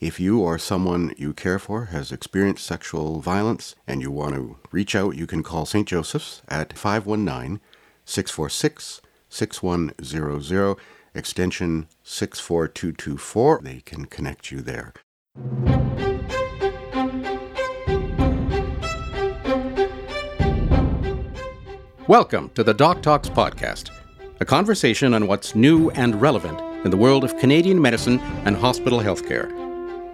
If 0.00 0.18
you 0.18 0.40
or 0.40 0.56
someone 0.56 1.12
you 1.18 1.34
care 1.34 1.58
for 1.58 1.86
has 1.92 2.10
experienced 2.10 2.64
sexual 2.64 3.20
violence 3.20 3.74
and 3.86 4.00
you 4.00 4.10
want 4.10 4.34
to 4.34 4.56
reach 4.72 4.96
out, 4.96 5.14
you 5.14 5.26
can 5.26 5.42
call 5.42 5.66
St. 5.66 5.86
Joseph's 5.86 6.40
at 6.48 6.72
519 6.72 7.60
646 8.06 9.02
6100, 9.28 10.76
extension 11.14 11.86
64224. 12.02 13.60
They 13.62 13.80
can 13.80 14.06
connect 14.06 14.50
you 14.50 14.62
there. 14.62 14.94
Welcome 22.06 22.48
to 22.54 22.64
the 22.64 22.72
Doc 22.72 23.02
Talks 23.02 23.28
podcast, 23.28 23.90
a 24.40 24.46
conversation 24.46 25.12
on 25.12 25.26
what's 25.26 25.54
new 25.54 25.90
and 25.90 26.18
relevant 26.18 26.58
in 26.86 26.90
the 26.90 26.96
world 26.96 27.22
of 27.22 27.36
Canadian 27.36 27.78
medicine 27.78 28.18
and 28.46 28.56
hospital 28.56 29.00
healthcare. 29.00 29.69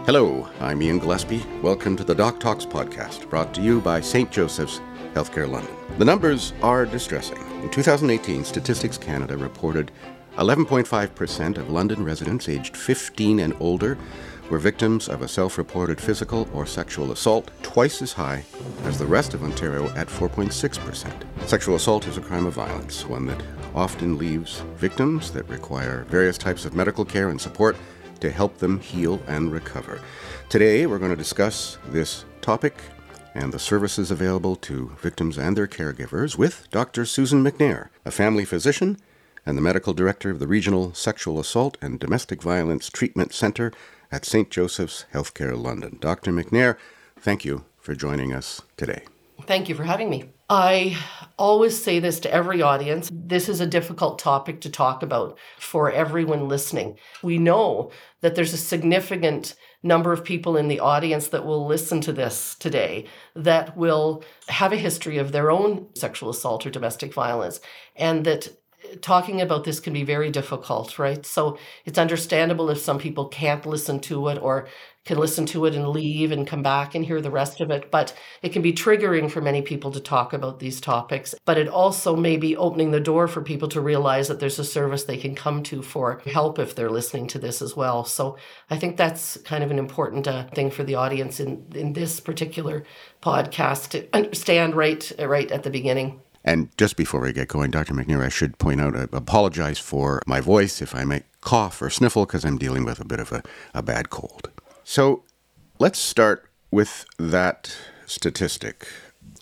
Hello, 0.06 0.46
I'm 0.60 0.82
Ian 0.82 0.98
Gillespie. 0.98 1.42
Welcome 1.62 1.96
to 1.96 2.04
the 2.04 2.14
Doc 2.14 2.38
Talks 2.38 2.66
podcast, 2.66 3.30
brought 3.30 3.54
to 3.54 3.62
you 3.62 3.80
by 3.80 4.02
St. 4.02 4.30
Joseph's 4.30 4.82
Healthcare 5.14 5.50
London. 5.50 5.74
The 5.96 6.04
numbers 6.04 6.52
are 6.60 6.84
distressing. 6.84 7.38
In 7.62 7.70
2018, 7.70 8.44
Statistics 8.44 8.98
Canada 8.98 9.34
reported 9.38 9.90
11.5% 10.36 11.56
of 11.56 11.70
London 11.70 12.04
residents 12.04 12.50
aged 12.50 12.76
15 12.76 13.40
and 13.40 13.56
older 13.60 13.96
were 14.50 14.58
victims 14.58 15.08
of 15.08 15.22
a 15.22 15.28
self 15.28 15.56
reported 15.56 15.98
physical 15.98 16.46
or 16.52 16.66
sexual 16.66 17.10
assault, 17.10 17.50
twice 17.62 18.02
as 18.02 18.12
high 18.12 18.44
as 18.82 18.98
the 18.98 19.06
rest 19.06 19.32
of 19.32 19.42
Ontario 19.42 19.88
at 19.94 20.08
4.6%. 20.08 21.48
Sexual 21.48 21.76
assault 21.76 22.06
is 22.06 22.18
a 22.18 22.20
crime 22.20 22.44
of 22.44 22.52
violence, 22.52 23.06
one 23.06 23.24
that 23.24 23.42
often 23.74 24.18
leaves 24.18 24.60
victims 24.76 25.30
that 25.30 25.48
require 25.48 26.04
various 26.10 26.36
types 26.36 26.66
of 26.66 26.74
medical 26.74 27.06
care 27.06 27.30
and 27.30 27.40
support 27.40 27.74
to 28.20 28.30
help 28.30 28.58
them 28.58 28.80
heal 28.80 29.22
and 29.26 29.52
recover. 29.52 30.00
Today, 30.48 30.86
we're 30.86 30.98
going 30.98 31.10
to 31.10 31.16
discuss 31.16 31.78
this 31.88 32.24
topic 32.40 32.74
and 33.34 33.52
the 33.52 33.58
services 33.58 34.10
available 34.10 34.56
to 34.56 34.92
victims 35.00 35.38
and 35.38 35.56
their 35.56 35.66
caregivers 35.66 36.38
with 36.38 36.68
Dr. 36.70 37.04
Susan 37.04 37.42
McNair, 37.42 37.88
a 38.04 38.10
family 38.10 38.44
physician 38.44 38.98
and 39.46 39.58
the 39.58 39.62
medical 39.62 39.92
director 39.92 40.30
of 40.30 40.38
the 40.38 40.46
Regional 40.46 40.94
Sexual 40.94 41.38
Assault 41.38 41.76
and 41.82 41.98
Domestic 41.98 42.42
Violence 42.42 42.88
Treatment 42.88 43.32
Centre 43.32 43.72
at 44.10 44.24
St. 44.24 44.50
Joseph's 44.50 45.04
Healthcare 45.12 45.60
London. 45.60 45.98
Dr. 46.00 46.32
McNair, 46.32 46.76
thank 47.18 47.44
you 47.44 47.64
for 47.78 47.94
joining 47.94 48.32
us 48.32 48.62
today. 48.76 49.02
Thank 49.42 49.68
you 49.68 49.74
for 49.74 49.84
having 49.84 50.08
me. 50.08 50.33
I 50.50 50.98
always 51.38 51.82
say 51.82 52.00
this 52.00 52.20
to 52.20 52.32
every 52.32 52.60
audience. 52.60 53.08
This 53.12 53.48
is 53.48 53.60
a 53.60 53.66
difficult 53.66 54.18
topic 54.18 54.60
to 54.60 54.70
talk 54.70 55.02
about 55.02 55.38
for 55.58 55.90
everyone 55.90 56.48
listening. 56.48 56.98
We 57.22 57.38
know 57.38 57.90
that 58.20 58.34
there's 58.34 58.52
a 58.52 58.58
significant 58.58 59.54
number 59.82 60.12
of 60.12 60.24
people 60.24 60.56
in 60.56 60.68
the 60.68 60.80
audience 60.80 61.28
that 61.28 61.46
will 61.46 61.66
listen 61.66 62.00
to 62.02 62.12
this 62.12 62.56
today 62.56 63.06
that 63.34 63.76
will 63.76 64.24
have 64.48 64.72
a 64.72 64.76
history 64.76 65.18
of 65.18 65.32
their 65.32 65.50
own 65.50 65.86
sexual 65.94 66.30
assault 66.30 66.66
or 66.66 66.70
domestic 66.70 67.12
violence 67.12 67.60
and 67.96 68.24
that 68.24 68.48
talking 69.02 69.40
about 69.40 69.64
this 69.64 69.80
can 69.80 69.92
be 69.92 70.04
very 70.04 70.30
difficult, 70.30 70.98
right? 70.98 71.24
So 71.24 71.58
it's 71.84 71.98
understandable 71.98 72.70
if 72.70 72.78
some 72.78 72.98
people 72.98 73.28
can't 73.28 73.66
listen 73.66 74.00
to 74.00 74.28
it 74.28 74.38
or 74.40 74.68
can 75.04 75.18
listen 75.18 75.44
to 75.44 75.66
it 75.66 75.74
and 75.74 75.88
leave 75.88 76.32
and 76.32 76.46
come 76.46 76.62
back 76.62 76.94
and 76.94 77.04
hear 77.04 77.20
the 77.20 77.30
rest 77.30 77.60
of 77.60 77.70
it. 77.70 77.90
But 77.90 78.14
it 78.42 78.52
can 78.52 78.62
be 78.62 78.72
triggering 78.72 79.30
for 79.30 79.40
many 79.40 79.60
people 79.60 79.90
to 79.92 80.00
talk 80.00 80.32
about 80.32 80.60
these 80.60 80.80
topics. 80.80 81.34
But 81.44 81.58
it 81.58 81.68
also 81.68 82.16
may 82.16 82.36
be 82.36 82.56
opening 82.56 82.90
the 82.90 83.00
door 83.00 83.28
for 83.28 83.42
people 83.42 83.68
to 83.68 83.80
realize 83.80 84.28
that 84.28 84.40
there's 84.40 84.58
a 84.58 84.64
service 84.64 85.04
they 85.04 85.18
can 85.18 85.34
come 85.34 85.62
to 85.64 85.82
for 85.82 86.22
help 86.26 86.58
if 86.58 86.74
they're 86.74 86.90
listening 86.90 87.26
to 87.28 87.38
this 87.38 87.60
as 87.60 87.76
well. 87.76 88.04
So 88.04 88.38
I 88.70 88.78
think 88.78 88.96
that's 88.96 89.36
kind 89.38 89.62
of 89.62 89.70
an 89.70 89.78
important 89.78 90.26
uh, 90.26 90.48
thing 90.48 90.70
for 90.70 90.84
the 90.84 90.94
audience 90.94 91.38
in, 91.38 91.66
in 91.74 91.92
this 91.92 92.20
particular 92.20 92.84
podcast 93.22 93.90
to 93.90 94.08
understand 94.14 94.74
right, 94.74 95.12
right 95.18 95.50
at 95.50 95.64
the 95.64 95.70
beginning. 95.70 96.20
And 96.44 96.76
just 96.76 96.96
before 96.96 97.20
we 97.20 97.32
get 97.32 97.48
going, 97.48 97.70
Dr. 97.70 97.94
McNair, 97.94 98.22
I 98.22 98.28
should 98.28 98.58
point 98.58 98.80
out, 98.80 98.94
I 98.96 99.06
apologize 99.12 99.78
for 99.78 100.20
my 100.26 100.40
voice 100.40 100.82
if 100.82 100.94
I 100.94 101.04
may 101.04 101.22
cough 101.40 101.80
or 101.80 101.90
sniffle 101.90 102.26
because 102.26 102.44
I'm 102.44 102.58
dealing 102.58 102.84
with 102.84 103.00
a 103.00 103.04
bit 103.04 103.20
of 103.20 103.32
a, 103.32 103.42
a 103.72 103.82
bad 103.82 104.10
cold. 104.10 104.50
So 104.84 105.24
let's 105.78 105.98
start 105.98 106.50
with 106.70 107.06
that 107.18 107.76
statistic 108.06 108.86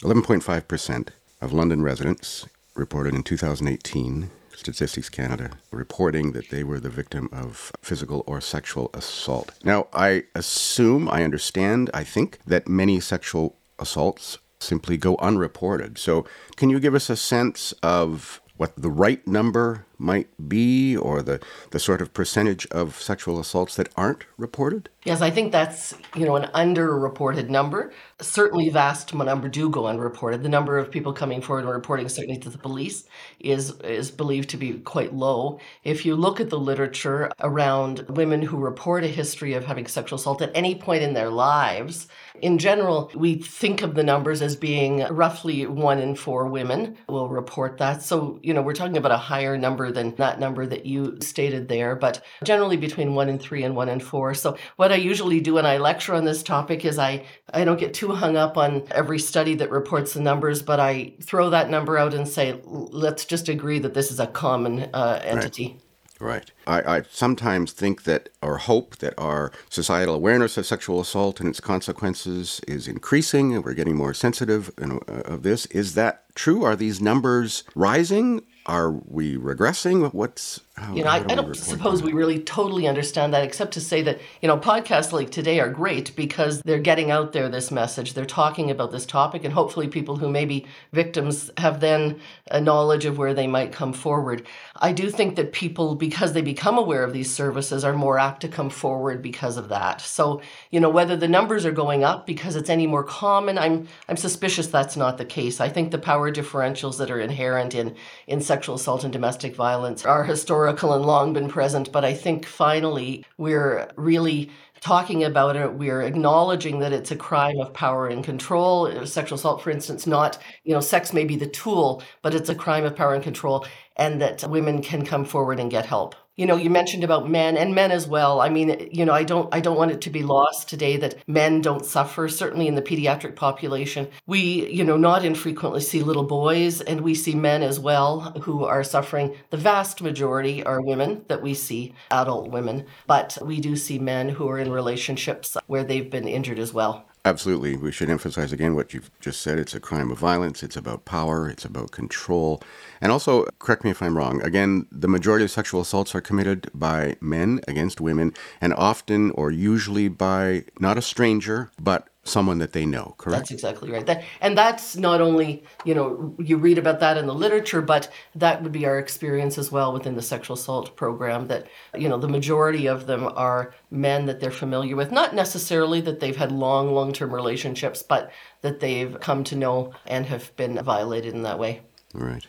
11.5% 0.02 1.08
of 1.40 1.52
London 1.52 1.82
residents 1.82 2.46
reported 2.74 3.14
in 3.14 3.22
2018 3.22 4.30
Statistics 4.54 5.08
Canada 5.08 5.50
reporting 5.72 6.32
that 6.32 6.50
they 6.50 6.62
were 6.62 6.78
the 6.78 6.90
victim 6.90 7.28
of 7.32 7.72
physical 7.80 8.22
or 8.26 8.40
sexual 8.40 8.90
assault. 8.94 9.52
Now, 9.64 9.88
I 9.92 10.24
assume, 10.36 11.08
I 11.08 11.24
understand, 11.24 11.90
I 11.92 12.04
think 12.04 12.38
that 12.46 12.68
many 12.68 13.00
sexual 13.00 13.56
assaults 13.78 14.38
simply 14.62 14.96
go 14.96 15.16
unreported. 15.16 15.98
So, 15.98 16.26
can 16.56 16.70
you 16.70 16.80
give 16.80 16.94
us 16.94 17.10
a 17.10 17.16
sense 17.16 17.72
of 17.82 18.40
what 18.56 18.74
the 18.76 18.90
right 18.90 19.26
number 19.26 19.86
might 20.02 20.28
be 20.48 20.96
or 20.96 21.22
the, 21.22 21.40
the 21.70 21.78
sort 21.78 22.02
of 22.02 22.12
percentage 22.12 22.66
of 22.66 23.00
sexual 23.00 23.38
assaults 23.38 23.76
that 23.76 23.88
aren't 23.96 24.24
reported? 24.36 24.88
Yes, 25.04 25.20
I 25.20 25.30
think 25.30 25.50
that's, 25.50 25.94
you 26.14 26.26
know, 26.26 26.36
an 26.36 26.50
underreported 26.54 27.48
number. 27.48 27.92
Certainly 28.20 28.68
vast 28.68 29.12
number 29.14 29.48
do 29.48 29.68
go 29.68 29.86
unreported. 29.86 30.42
The 30.42 30.48
number 30.48 30.78
of 30.78 30.90
people 30.90 31.12
coming 31.12 31.40
forward 31.40 31.64
and 31.64 31.70
reporting 31.70 32.08
certainly 32.08 32.38
to 32.40 32.50
the 32.50 32.58
police 32.58 33.04
is 33.40 33.72
is 33.80 34.10
believed 34.10 34.50
to 34.50 34.56
be 34.56 34.74
quite 34.74 35.14
low. 35.14 35.58
If 35.82 36.06
you 36.06 36.14
look 36.14 36.40
at 36.40 36.50
the 36.50 36.58
literature 36.58 37.30
around 37.40 38.06
women 38.08 38.42
who 38.42 38.58
report 38.58 39.04
a 39.04 39.08
history 39.08 39.54
of 39.54 39.64
having 39.64 39.86
sexual 39.86 40.18
assault 40.18 40.42
at 40.42 40.52
any 40.54 40.74
point 40.74 41.02
in 41.02 41.14
their 41.14 41.30
lives, 41.30 42.08
in 42.40 42.58
general, 42.58 43.10
we 43.14 43.36
think 43.36 43.82
of 43.82 43.94
the 43.94 44.02
numbers 44.02 44.42
as 44.42 44.56
being 44.56 45.00
roughly 45.10 45.66
one 45.66 45.98
in 45.98 46.16
four 46.16 46.46
women 46.48 46.96
will 47.08 47.28
report 47.28 47.78
that. 47.78 48.02
So, 48.02 48.38
you 48.42 48.54
know, 48.54 48.62
we're 48.62 48.72
talking 48.72 48.96
about 48.96 49.12
a 49.12 49.16
higher 49.16 49.56
number 49.56 49.91
than 49.92 50.16
that 50.16 50.40
number 50.40 50.66
that 50.66 50.86
you 50.86 51.18
stated 51.20 51.68
there, 51.68 51.94
but 51.94 52.20
generally 52.42 52.76
between 52.76 53.14
one 53.14 53.28
and 53.28 53.40
three 53.40 53.62
and 53.62 53.76
one 53.76 53.88
and 53.88 54.02
four. 54.02 54.34
So 54.34 54.56
what 54.76 54.90
I 54.90 54.96
usually 54.96 55.40
do 55.40 55.54
when 55.54 55.66
I 55.66 55.76
lecture 55.76 56.14
on 56.14 56.24
this 56.24 56.42
topic 56.42 56.84
is 56.84 56.98
I, 56.98 57.24
I 57.54 57.64
don't 57.64 57.78
get 57.78 57.94
too 57.94 58.12
hung 58.12 58.36
up 58.36 58.56
on 58.56 58.84
every 58.90 59.20
study 59.20 59.54
that 59.56 59.70
reports 59.70 60.14
the 60.14 60.20
numbers, 60.20 60.62
but 60.62 60.80
I 60.80 61.14
throw 61.22 61.50
that 61.50 61.70
number 61.70 61.96
out 61.96 62.14
and 62.14 62.26
say, 62.26 62.60
let's 62.64 63.24
just 63.24 63.48
agree 63.48 63.78
that 63.78 63.94
this 63.94 64.10
is 64.10 64.18
a 64.18 64.26
common 64.26 64.90
uh, 64.92 65.20
entity. 65.22 65.66
Right. 65.68 65.82
Right. 66.22 66.52
I, 66.68 66.98
I, 66.98 67.02
sometimes 67.10 67.72
think 67.72 68.04
that, 68.04 68.28
or 68.40 68.58
hope 68.58 68.98
that 68.98 69.14
our 69.18 69.50
societal 69.68 70.14
awareness 70.14 70.56
of 70.56 70.64
sexual 70.64 71.00
assault 71.00 71.40
and 71.40 71.48
its 71.48 71.58
consequences 71.58 72.60
is 72.68 72.86
increasing, 72.86 73.52
and 73.52 73.64
we're 73.64 73.74
getting 73.74 73.96
more 73.96 74.14
sensitive 74.14 74.70
uh, 74.80 74.98
of 75.08 75.42
this. 75.42 75.66
Is 75.66 75.94
that 75.96 76.32
true? 76.36 76.62
Are 76.62 76.76
these 76.76 77.00
numbers 77.00 77.64
rising, 77.74 78.42
are 78.66 78.90
we 78.90 79.36
regressing? 79.36 80.12
What's 80.12 80.60
how, 80.74 80.94
you 80.94 81.04
know? 81.04 81.10
I, 81.10 81.16
I, 81.16 81.34
don't 81.34 81.54
suppose 81.54 82.00
that? 82.00 82.06
we 82.06 82.14
really 82.14 82.38
totally 82.38 82.88
understand 82.88 83.34
that, 83.34 83.44
except 83.44 83.74
to 83.74 83.80
say 83.80 84.00
that 84.02 84.20
you 84.40 84.48
know 84.48 84.56
podcasts 84.56 85.12
like 85.12 85.28
today 85.28 85.60
are 85.60 85.68
great 85.68 86.16
because 86.16 86.62
they're 86.62 86.78
getting 86.78 87.10
out 87.10 87.34
there 87.34 87.50
this 87.50 87.70
message. 87.70 88.14
They're 88.14 88.24
talking 88.24 88.70
about 88.70 88.90
this 88.90 89.04
topic, 89.04 89.44
and 89.44 89.52
hopefully, 89.52 89.88
people 89.88 90.16
who 90.16 90.30
may 90.30 90.46
be 90.46 90.64
victims 90.92 91.50
have 91.58 91.80
then 91.80 92.20
a 92.50 92.58
knowledge 92.58 93.04
of 93.04 93.18
where 93.18 93.34
they 93.34 93.46
might 93.46 93.70
come 93.70 93.92
forward. 93.92 94.46
I 94.76 94.92
do 94.92 95.10
think 95.10 95.36
that 95.36 95.52
people, 95.52 95.94
because 95.94 96.32
they 96.32 96.40
become 96.40 96.78
aware 96.78 97.04
of 97.04 97.12
these 97.12 97.32
services, 97.32 97.84
are 97.84 97.92
more 97.92 98.18
apt 98.18 98.40
to 98.40 98.48
come 98.48 98.70
forward 98.70 99.20
because 99.20 99.58
of 99.58 99.68
that. 99.68 100.00
So 100.00 100.40
you 100.70 100.80
know 100.80 100.88
whether 100.88 101.18
the 101.18 101.28
numbers 101.28 101.66
are 101.66 101.72
going 101.72 102.02
up 102.02 102.26
because 102.26 102.56
it's 102.56 102.70
any 102.70 102.86
more 102.86 103.04
common, 103.04 103.58
I'm 103.58 103.88
I'm 104.08 104.16
suspicious 104.16 104.68
that's 104.68 104.96
not 104.96 105.18
the 105.18 105.26
case. 105.26 105.60
I 105.60 105.68
think 105.68 105.90
the 105.90 105.98
power 105.98 106.32
differentials 106.32 106.96
that 106.96 107.10
are 107.10 107.20
inherent 107.20 107.74
in 107.74 107.94
in 108.26 108.40
sexual 108.40 108.76
assault 108.76 109.04
and 109.04 109.12
domestic 109.12 109.54
violence 109.54 110.06
are 110.06 110.24
historical 110.24 110.61
and 110.66 111.04
long 111.04 111.32
been 111.32 111.48
present, 111.48 111.92
but 111.92 112.04
I 112.04 112.14
think 112.14 112.46
finally 112.46 113.24
we're 113.38 113.88
really 113.96 114.50
talking 114.80 115.22
about 115.22 115.54
it, 115.56 115.74
we're 115.74 116.02
acknowledging 116.02 116.80
that 116.80 116.92
it's 116.92 117.12
a 117.12 117.16
crime 117.16 117.58
of 117.60 117.72
power 117.72 118.08
and 118.08 118.24
control. 118.24 119.06
Sexual 119.06 119.36
assault, 119.36 119.62
for 119.62 119.70
instance, 119.70 120.06
not, 120.06 120.38
you 120.64 120.74
know, 120.74 120.80
sex 120.80 121.12
may 121.12 121.24
be 121.24 121.36
the 121.36 121.46
tool, 121.46 122.02
but 122.20 122.34
it's 122.34 122.48
a 122.48 122.54
crime 122.54 122.84
of 122.84 122.96
power 122.96 123.14
and 123.14 123.22
control, 123.22 123.64
and 123.96 124.20
that 124.20 124.42
women 124.48 124.82
can 124.82 125.04
come 125.04 125.24
forward 125.24 125.60
and 125.60 125.70
get 125.70 125.86
help 125.86 126.16
you 126.36 126.46
know 126.46 126.56
you 126.56 126.70
mentioned 126.70 127.04
about 127.04 127.28
men 127.28 127.56
and 127.56 127.74
men 127.74 127.90
as 127.90 128.06
well. 128.06 128.40
I 128.40 128.48
mean 128.48 128.88
you 128.92 129.04
know 129.04 129.12
i 129.12 129.24
don't 129.24 129.52
i 129.54 129.60
don't 129.60 129.76
want 129.76 129.90
it 129.90 130.00
to 130.02 130.10
be 130.10 130.22
lost 130.22 130.68
today 130.68 130.96
that 130.96 131.16
men 131.26 131.60
don't 131.60 131.84
suffer 131.84 132.28
certainly 132.28 132.66
in 132.66 132.74
the 132.74 132.82
pediatric 132.82 133.36
population. 133.36 134.08
We 134.26 134.68
you 134.70 134.84
know 134.84 134.96
not 134.96 135.24
infrequently 135.24 135.80
see 135.80 136.02
little 136.02 136.24
boys 136.24 136.80
and 136.80 137.00
we 137.00 137.14
see 137.14 137.34
men 137.34 137.62
as 137.62 137.78
well 137.78 138.20
who 138.42 138.64
are 138.64 138.84
suffering. 138.84 139.36
The 139.50 139.56
vast 139.56 140.02
majority 140.02 140.64
are 140.64 140.80
women 140.80 141.24
that 141.28 141.42
we 141.42 141.54
see 141.54 141.94
adult 142.10 142.50
women. 142.50 142.86
But 143.06 143.38
we 143.42 143.60
do 143.60 143.76
see 143.76 143.98
men 143.98 144.30
who 144.30 144.48
are 144.48 144.58
in 144.58 144.72
relationships 144.72 145.56
where 145.66 145.84
they've 145.84 146.10
been 146.10 146.28
injured 146.28 146.58
as 146.58 146.72
well 146.72 147.06
Absolutely. 147.24 147.76
We 147.76 147.92
should 147.92 148.10
emphasize 148.10 148.52
again 148.52 148.74
what 148.74 148.92
you've 148.92 149.10
just 149.20 149.42
said. 149.42 149.56
It's 149.56 149.76
a 149.76 149.80
crime 149.80 150.10
of 150.10 150.18
violence, 150.18 150.64
it's 150.64 150.76
about 150.76 151.04
power, 151.04 151.48
it's 151.48 151.64
about 151.64 151.92
control. 151.92 152.60
And 153.00 153.12
also, 153.12 153.46
correct 153.60 153.84
me 153.84 153.90
if 153.90 154.02
I'm 154.02 154.16
wrong, 154.16 154.42
again, 154.42 154.86
the 154.90 155.06
majority 155.06 155.44
of 155.44 155.52
sexual 155.52 155.80
assaults 155.80 156.16
are 156.16 156.20
committed 156.20 156.68
by 156.74 157.16
men 157.20 157.60
against 157.68 158.00
women, 158.00 158.34
and 158.60 158.74
often 158.74 159.30
or 159.32 159.52
usually 159.52 160.08
by 160.08 160.64
not 160.80 160.98
a 160.98 161.02
stranger, 161.02 161.70
but 161.80 162.08
someone 162.24 162.58
that 162.58 162.72
they 162.72 162.86
know, 162.86 163.14
correct? 163.18 163.40
That's 163.40 163.50
exactly 163.50 163.90
right. 163.90 164.06
That, 164.06 164.22
and 164.40 164.56
that's 164.56 164.96
not 164.96 165.20
only, 165.20 165.64
you 165.84 165.94
know, 165.94 166.34
you 166.38 166.56
read 166.56 166.78
about 166.78 167.00
that 167.00 167.16
in 167.16 167.26
the 167.26 167.34
literature, 167.34 167.82
but 167.82 168.08
that 168.36 168.62
would 168.62 168.70
be 168.70 168.86
our 168.86 168.98
experience 168.98 169.58
as 169.58 169.72
well 169.72 169.92
within 169.92 170.14
the 170.14 170.22
sexual 170.22 170.54
assault 170.54 170.94
program 170.94 171.48
that, 171.48 171.66
you 171.96 172.08
know, 172.08 172.18
the 172.18 172.28
majority 172.28 172.86
of 172.86 173.06
them 173.06 173.24
are 173.34 173.74
men 173.90 174.26
that 174.26 174.38
they're 174.38 174.52
familiar 174.52 174.94
with, 174.94 175.10
not 175.10 175.34
necessarily 175.34 176.00
that 176.00 176.20
they've 176.20 176.36
had 176.36 176.52
long, 176.52 176.94
long 176.94 177.12
term 177.12 177.34
relationships, 177.34 178.02
but 178.02 178.30
that 178.60 178.78
they've 178.78 179.18
come 179.20 179.42
to 179.44 179.56
know 179.56 179.92
and 180.06 180.26
have 180.26 180.54
been 180.56 180.80
violated 180.82 181.34
in 181.34 181.42
that 181.42 181.58
way. 181.58 181.80
Right. 182.14 182.46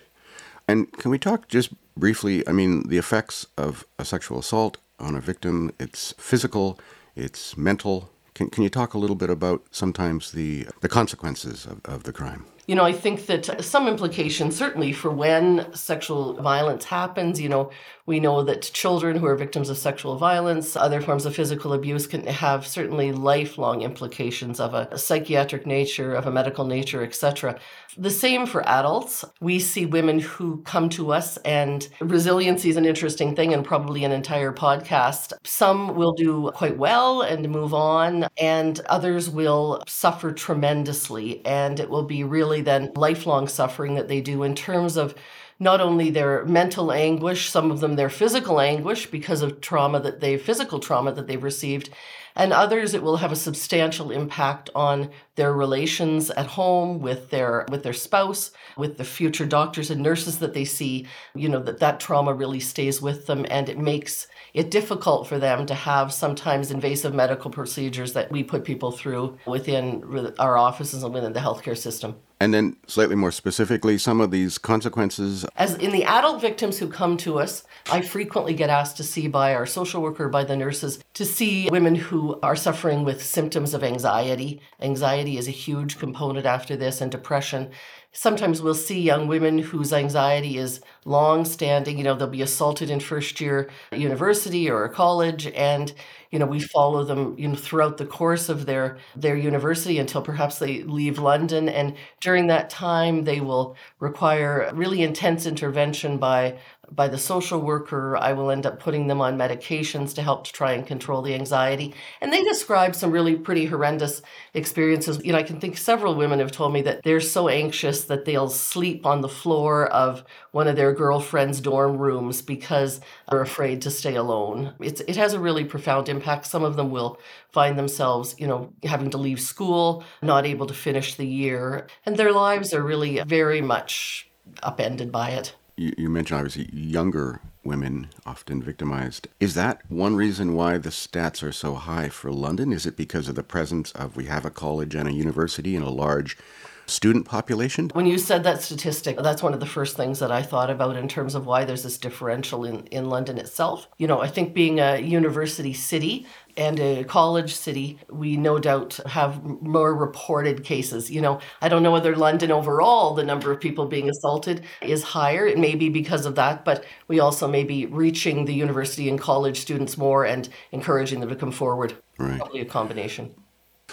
And 0.67 0.91
can 0.93 1.09
we 1.09 1.17
talk 1.17 1.47
just 1.47 1.71
briefly? 1.97 2.47
I 2.47 2.51
mean, 2.51 2.87
the 2.87 2.99
effects 2.99 3.47
of 3.57 3.85
a 3.97 4.05
sexual 4.05 4.39
assault 4.39 4.77
on 4.99 5.15
a 5.15 5.19
victim, 5.19 5.73
it's 5.79 6.13
physical, 6.17 6.79
it's 7.15 7.57
mental, 7.57 8.11
can, 8.33 8.49
can 8.49 8.63
you 8.63 8.69
talk 8.69 8.93
a 8.93 8.97
little 8.97 9.15
bit 9.15 9.29
about 9.29 9.63
sometimes 9.71 10.31
the, 10.31 10.67
the 10.81 10.89
consequences 10.89 11.65
of, 11.65 11.81
of 11.85 12.03
the 12.03 12.13
crime? 12.13 12.45
You 12.65 12.75
know, 12.75 12.85
I 12.85 12.93
think 12.93 13.25
that 13.25 13.63
some 13.63 13.87
implications, 13.87 14.55
certainly 14.55 14.93
for 14.93 15.11
when 15.11 15.73
sexual 15.73 16.41
violence 16.41 16.85
happens, 16.85 17.41
you 17.41 17.49
know, 17.49 17.71
we 18.05 18.19
know 18.19 18.43
that 18.43 18.61
children 18.61 19.17
who 19.17 19.25
are 19.25 19.35
victims 19.35 19.69
of 19.69 19.77
sexual 19.77 20.17
violence, 20.17 20.75
other 20.75 20.99
forms 20.99 21.25
of 21.25 21.33
physical 21.33 21.71
abuse 21.71 22.05
can 22.05 22.27
have 22.27 22.67
certainly 22.67 23.13
lifelong 23.13 23.81
implications 23.81 24.59
of 24.59 24.73
a, 24.73 24.97
psychiatric 24.97 25.65
nature, 25.65 26.13
of 26.13 26.27
a 26.27 26.31
medical 26.31 26.65
nature, 26.65 27.01
etc. 27.01 27.57
The 27.97 28.09
same 28.09 28.45
for 28.45 28.67
adults. 28.67 29.23
We 29.39 29.59
see 29.59 29.85
women 29.85 30.19
who 30.19 30.61
come 30.63 30.89
to 30.89 31.13
us, 31.13 31.37
and 31.37 31.87
resiliency 32.01 32.69
is 32.69 32.75
an 32.77 32.85
interesting 32.85 33.35
thing 33.35 33.53
and 33.53 33.63
probably 33.63 34.03
an 34.03 34.11
entire 34.11 34.51
podcast. 34.51 35.31
Some 35.45 35.95
will 35.95 36.11
do 36.11 36.51
quite 36.53 36.77
well 36.77 37.21
and 37.21 37.49
move 37.49 37.73
on, 37.73 38.27
and 38.37 38.81
others 38.87 39.29
will 39.29 39.81
suffer 39.87 40.33
tremendously. 40.33 41.45
And 41.45 41.79
it 41.79 41.89
will 41.89 42.03
be 42.03 42.25
really 42.25 42.61
then 42.61 42.91
lifelong 42.95 43.47
suffering 43.47 43.95
that 43.95 44.09
they 44.09 44.19
do 44.19 44.43
in 44.43 44.55
terms 44.55 44.97
of 44.97 45.15
not 45.63 45.81
only 45.81 46.09
their 46.09 46.45
mental 46.45 46.91
anguish, 46.91 47.49
some 47.49 47.71
of 47.71 47.79
them 47.79 47.95
their 47.95 48.09
physical 48.09 48.59
anguish 48.59 49.07
because 49.07 49.41
of 49.41 49.61
trauma 49.61 49.99
that 50.01 50.19
they 50.19 50.37
physical 50.37 50.79
trauma 50.79 51.11
that 51.13 51.25
they've 51.25 51.41
received, 51.41 51.89
and 52.35 52.51
others 52.51 52.93
it 52.93 53.01
will 53.01 53.17
have 53.17 53.31
a 53.31 53.35
substantial 53.35 54.11
impact 54.11 54.69
on 54.75 55.09
their 55.35 55.53
relations 55.53 56.29
at 56.31 56.47
home 56.47 56.99
with 56.99 57.29
their 57.29 57.65
with 57.69 57.83
their 57.83 57.93
spouse, 57.93 58.51
with 58.77 58.97
the 58.97 59.03
future 59.05 59.45
doctors 59.45 59.89
and 59.89 60.01
nurses 60.01 60.39
that 60.39 60.53
they 60.53 60.65
see, 60.65 61.07
you 61.33 61.47
know 61.47 61.63
that 61.63 61.79
that 61.79 61.99
trauma 61.99 62.33
really 62.33 62.59
stays 62.59 63.01
with 63.01 63.25
them 63.25 63.45
and 63.49 63.69
it 63.69 63.77
makes 63.77 64.27
it 64.53 64.69
difficult 64.69 65.27
for 65.27 65.39
them 65.39 65.65
to 65.65 65.73
have 65.73 66.13
sometimes 66.13 66.69
invasive 66.71 67.13
medical 67.13 67.49
procedures 67.49 68.13
that 68.13 68.31
we 68.31 68.43
put 68.43 68.63
people 68.63 68.91
through 68.91 69.37
within 69.47 70.03
our 70.37 70.57
offices 70.57 71.03
and 71.03 71.13
within 71.13 71.33
the 71.33 71.39
healthcare 71.39 71.77
system. 71.77 72.15
And 72.43 72.53
then, 72.53 72.75
slightly 72.87 73.15
more 73.15 73.31
specifically, 73.31 73.97
some 73.97 74.19
of 74.19 74.29
these 74.29 74.57
consequences. 74.57 75.45
As 75.55 75.75
in 75.75 75.91
the 75.91 76.03
adult 76.03 76.41
victims 76.41 76.77
who 76.77 76.89
come 76.89 77.15
to 77.19 77.39
us, 77.39 77.63
I 77.89 78.01
frequently 78.01 78.53
get 78.53 78.69
asked 78.69 78.97
to 78.97 79.03
see 79.03 79.29
by 79.29 79.55
our 79.55 79.65
social 79.65 80.01
worker, 80.01 80.27
by 80.27 80.43
the 80.43 80.57
nurses, 80.57 80.99
to 81.13 81.23
see 81.23 81.69
women 81.71 81.95
who 81.95 82.37
are 82.43 82.57
suffering 82.57 83.05
with 83.05 83.23
symptoms 83.23 83.73
of 83.73 83.81
anxiety. 83.81 84.59
Anxiety 84.81 85.37
is 85.37 85.47
a 85.47 85.51
huge 85.51 85.97
component 85.99 86.45
after 86.45 86.75
this, 86.75 86.99
and 86.99 87.09
depression. 87.09 87.71
Sometimes 88.15 88.61
we'll 88.61 88.75
see 88.75 89.01
young 89.01 89.27
women 89.27 89.57
whose 89.57 89.91
anxiety 89.91 90.57
is 90.57 90.79
long 91.03 91.45
standing. 91.45 91.97
You 91.97 92.03
know, 92.03 92.13
they'll 92.15 92.27
be 92.27 92.43
assaulted 92.43 92.91
in 92.91 92.99
first 92.99 93.41
year 93.41 93.71
university 93.91 94.69
or 94.69 94.87
college, 94.87 95.47
and 95.47 95.91
you 96.31 96.37
know 96.39 96.45
we 96.45 96.59
follow 96.59 97.03
them 97.03 97.35
you 97.39 97.47
know 97.47 97.55
throughout 97.55 97.97
the 97.97 98.05
course 98.05 98.49
of 98.49 98.65
their 98.67 98.97
their 99.15 99.35
university 99.35 99.97
until 99.97 100.21
perhaps 100.21 100.59
they 100.59 100.83
leave 100.83 101.17
London, 101.17 101.67
and 101.67 101.95
during 102.21 102.47
that 102.47 102.69
time 102.69 103.23
they 103.23 103.39
will 103.41 103.75
require 103.99 104.69
really 104.73 105.01
intense 105.01 105.45
intervention 105.47 106.17
by 106.19 106.59
by 106.95 107.07
the 107.07 107.17
social 107.17 107.59
worker. 107.59 108.17
I 108.17 108.33
will 108.33 108.51
end 108.51 108.65
up 108.65 108.79
putting 108.79 109.07
them 109.07 109.21
on 109.21 109.37
medications 109.37 110.13
to 110.15 110.21
help 110.21 110.45
to 110.45 110.53
try 110.53 110.73
and 110.73 110.85
control 110.85 111.21
the 111.21 111.33
anxiety. 111.33 111.93
And 112.21 112.31
they 112.31 112.43
describe 112.43 112.95
some 112.95 113.11
really 113.11 113.35
pretty 113.35 113.65
horrendous 113.65 114.21
experiences. 114.53 115.23
You 115.23 115.31
know, 115.31 115.37
I 115.37 115.43
can 115.43 115.59
think 115.59 115.77
several 115.77 116.15
women 116.15 116.39
have 116.39 116.51
told 116.51 116.73
me 116.73 116.81
that 116.83 117.03
they're 117.03 117.19
so 117.19 117.47
anxious 117.47 118.05
that 118.05 118.25
they'll 118.25 118.49
sleep 118.49 119.05
on 119.05 119.21
the 119.21 119.29
floor 119.29 119.87
of 119.87 120.23
one 120.51 120.67
of 120.67 120.75
their 120.75 120.93
girlfriend's 120.93 121.61
dorm 121.61 121.97
rooms 121.97 122.41
because 122.41 123.01
they're 123.29 123.41
afraid 123.41 123.81
to 123.83 123.91
stay 123.91 124.15
alone. 124.15 124.73
It's, 124.79 125.01
it 125.01 125.15
has 125.15 125.33
a 125.33 125.39
really 125.39 125.65
profound 125.65 126.09
impact. 126.09 126.45
Some 126.45 126.63
of 126.63 126.75
them 126.75 126.91
will 126.91 127.19
find 127.51 127.77
themselves, 127.77 128.35
you 128.37 128.47
know, 128.47 128.73
having 128.83 129.09
to 129.11 129.17
leave 129.17 129.39
school, 129.39 130.03
not 130.21 130.45
able 130.45 130.67
to 130.67 130.73
finish 130.73 131.15
the 131.15 131.27
year, 131.27 131.87
and 132.05 132.17
their 132.17 132.31
lives 132.31 132.73
are 132.73 132.83
really 132.83 133.21
very 133.21 133.61
much 133.61 134.29
upended 134.61 135.11
by 135.11 135.29
it 135.29 135.55
you, 135.75 135.93
you 135.97 136.09
mentioned 136.09 136.39
obviously 136.39 136.69
younger 136.73 137.41
women 137.63 138.07
often 138.25 138.61
victimized. 138.61 139.27
Is 139.39 139.53
that 139.55 139.79
one 139.89 140.15
reason 140.15 140.53
why 140.53 140.77
the 140.77 140.89
stats 140.89 141.41
are 141.43 141.51
so 141.51 141.75
high 141.75 142.09
for 142.09 142.31
London? 142.31 142.73
Is 142.73 142.85
it 142.85 142.97
because 142.97 143.29
of 143.29 143.35
the 143.35 143.43
presence 143.43 143.91
of 143.93 144.15
we 144.15 144.25
have 144.25 144.45
a 144.45 144.49
college 144.49 144.95
and 144.95 145.07
a 145.07 145.13
university 145.13 145.75
and 145.75 145.85
a 145.85 145.89
large 145.89 146.37
student 146.85 147.25
population? 147.25 147.89
When 147.93 148.05
you 148.05 148.17
said 148.17 148.43
that 148.43 148.61
statistic, 148.61 149.17
that's 149.17 149.43
one 149.43 149.53
of 149.53 149.59
the 149.59 149.65
first 149.65 149.95
things 149.95 150.19
that 150.19 150.31
I 150.31 150.41
thought 150.41 150.69
about 150.69 150.95
in 150.95 151.07
terms 151.07 151.35
of 151.35 151.45
why 151.45 151.65
there's 151.65 151.83
this 151.83 151.97
differential 151.97 152.65
in, 152.65 152.85
in 152.87 153.09
London 153.09 153.37
itself. 153.37 153.87
You 153.97 154.07
know, 154.07 154.21
I 154.21 154.27
think 154.27 154.53
being 154.53 154.79
a 154.79 154.99
university 154.99 155.73
city 155.73 156.25
and 156.55 156.79
a 156.79 157.03
college 157.03 157.55
city, 157.55 157.97
we 158.09 158.37
no 158.37 158.59
doubt 158.59 158.99
have 159.07 159.43
more 159.43 159.95
reported 159.95 160.63
cases. 160.63 161.09
You 161.09 161.21
know, 161.21 161.39
I 161.61 161.69
don't 161.69 161.83
know 161.83 161.91
whether 161.91 162.15
London 162.15 162.51
overall, 162.51 163.15
the 163.15 163.23
number 163.23 163.51
of 163.51 163.59
people 163.59 163.87
being 163.87 164.09
assaulted 164.09 164.63
is 164.81 165.03
higher. 165.03 165.47
It 165.47 165.57
may 165.57 165.75
be 165.75 165.89
because 165.89 166.25
of 166.25 166.35
that, 166.35 166.63
but 166.63 166.85
we 167.07 167.19
also 167.19 167.47
may 167.47 167.63
be 167.63 167.85
reaching 167.87 168.45
the 168.45 168.53
university 168.53 169.09
and 169.09 169.19
college 169.19 169.61
students 169.61 169.97
more 169.97 170.25
and 170.25 170.47
encouraging 170.71 171.21
them 171.21 171.29
to 171.29 171.35
come 171.35 171.51
forward. 171.51 171.95
Right. 172.19 172.37
Probably 172.37 172.61
a 172.61 172.65
combination. 172.65 173.33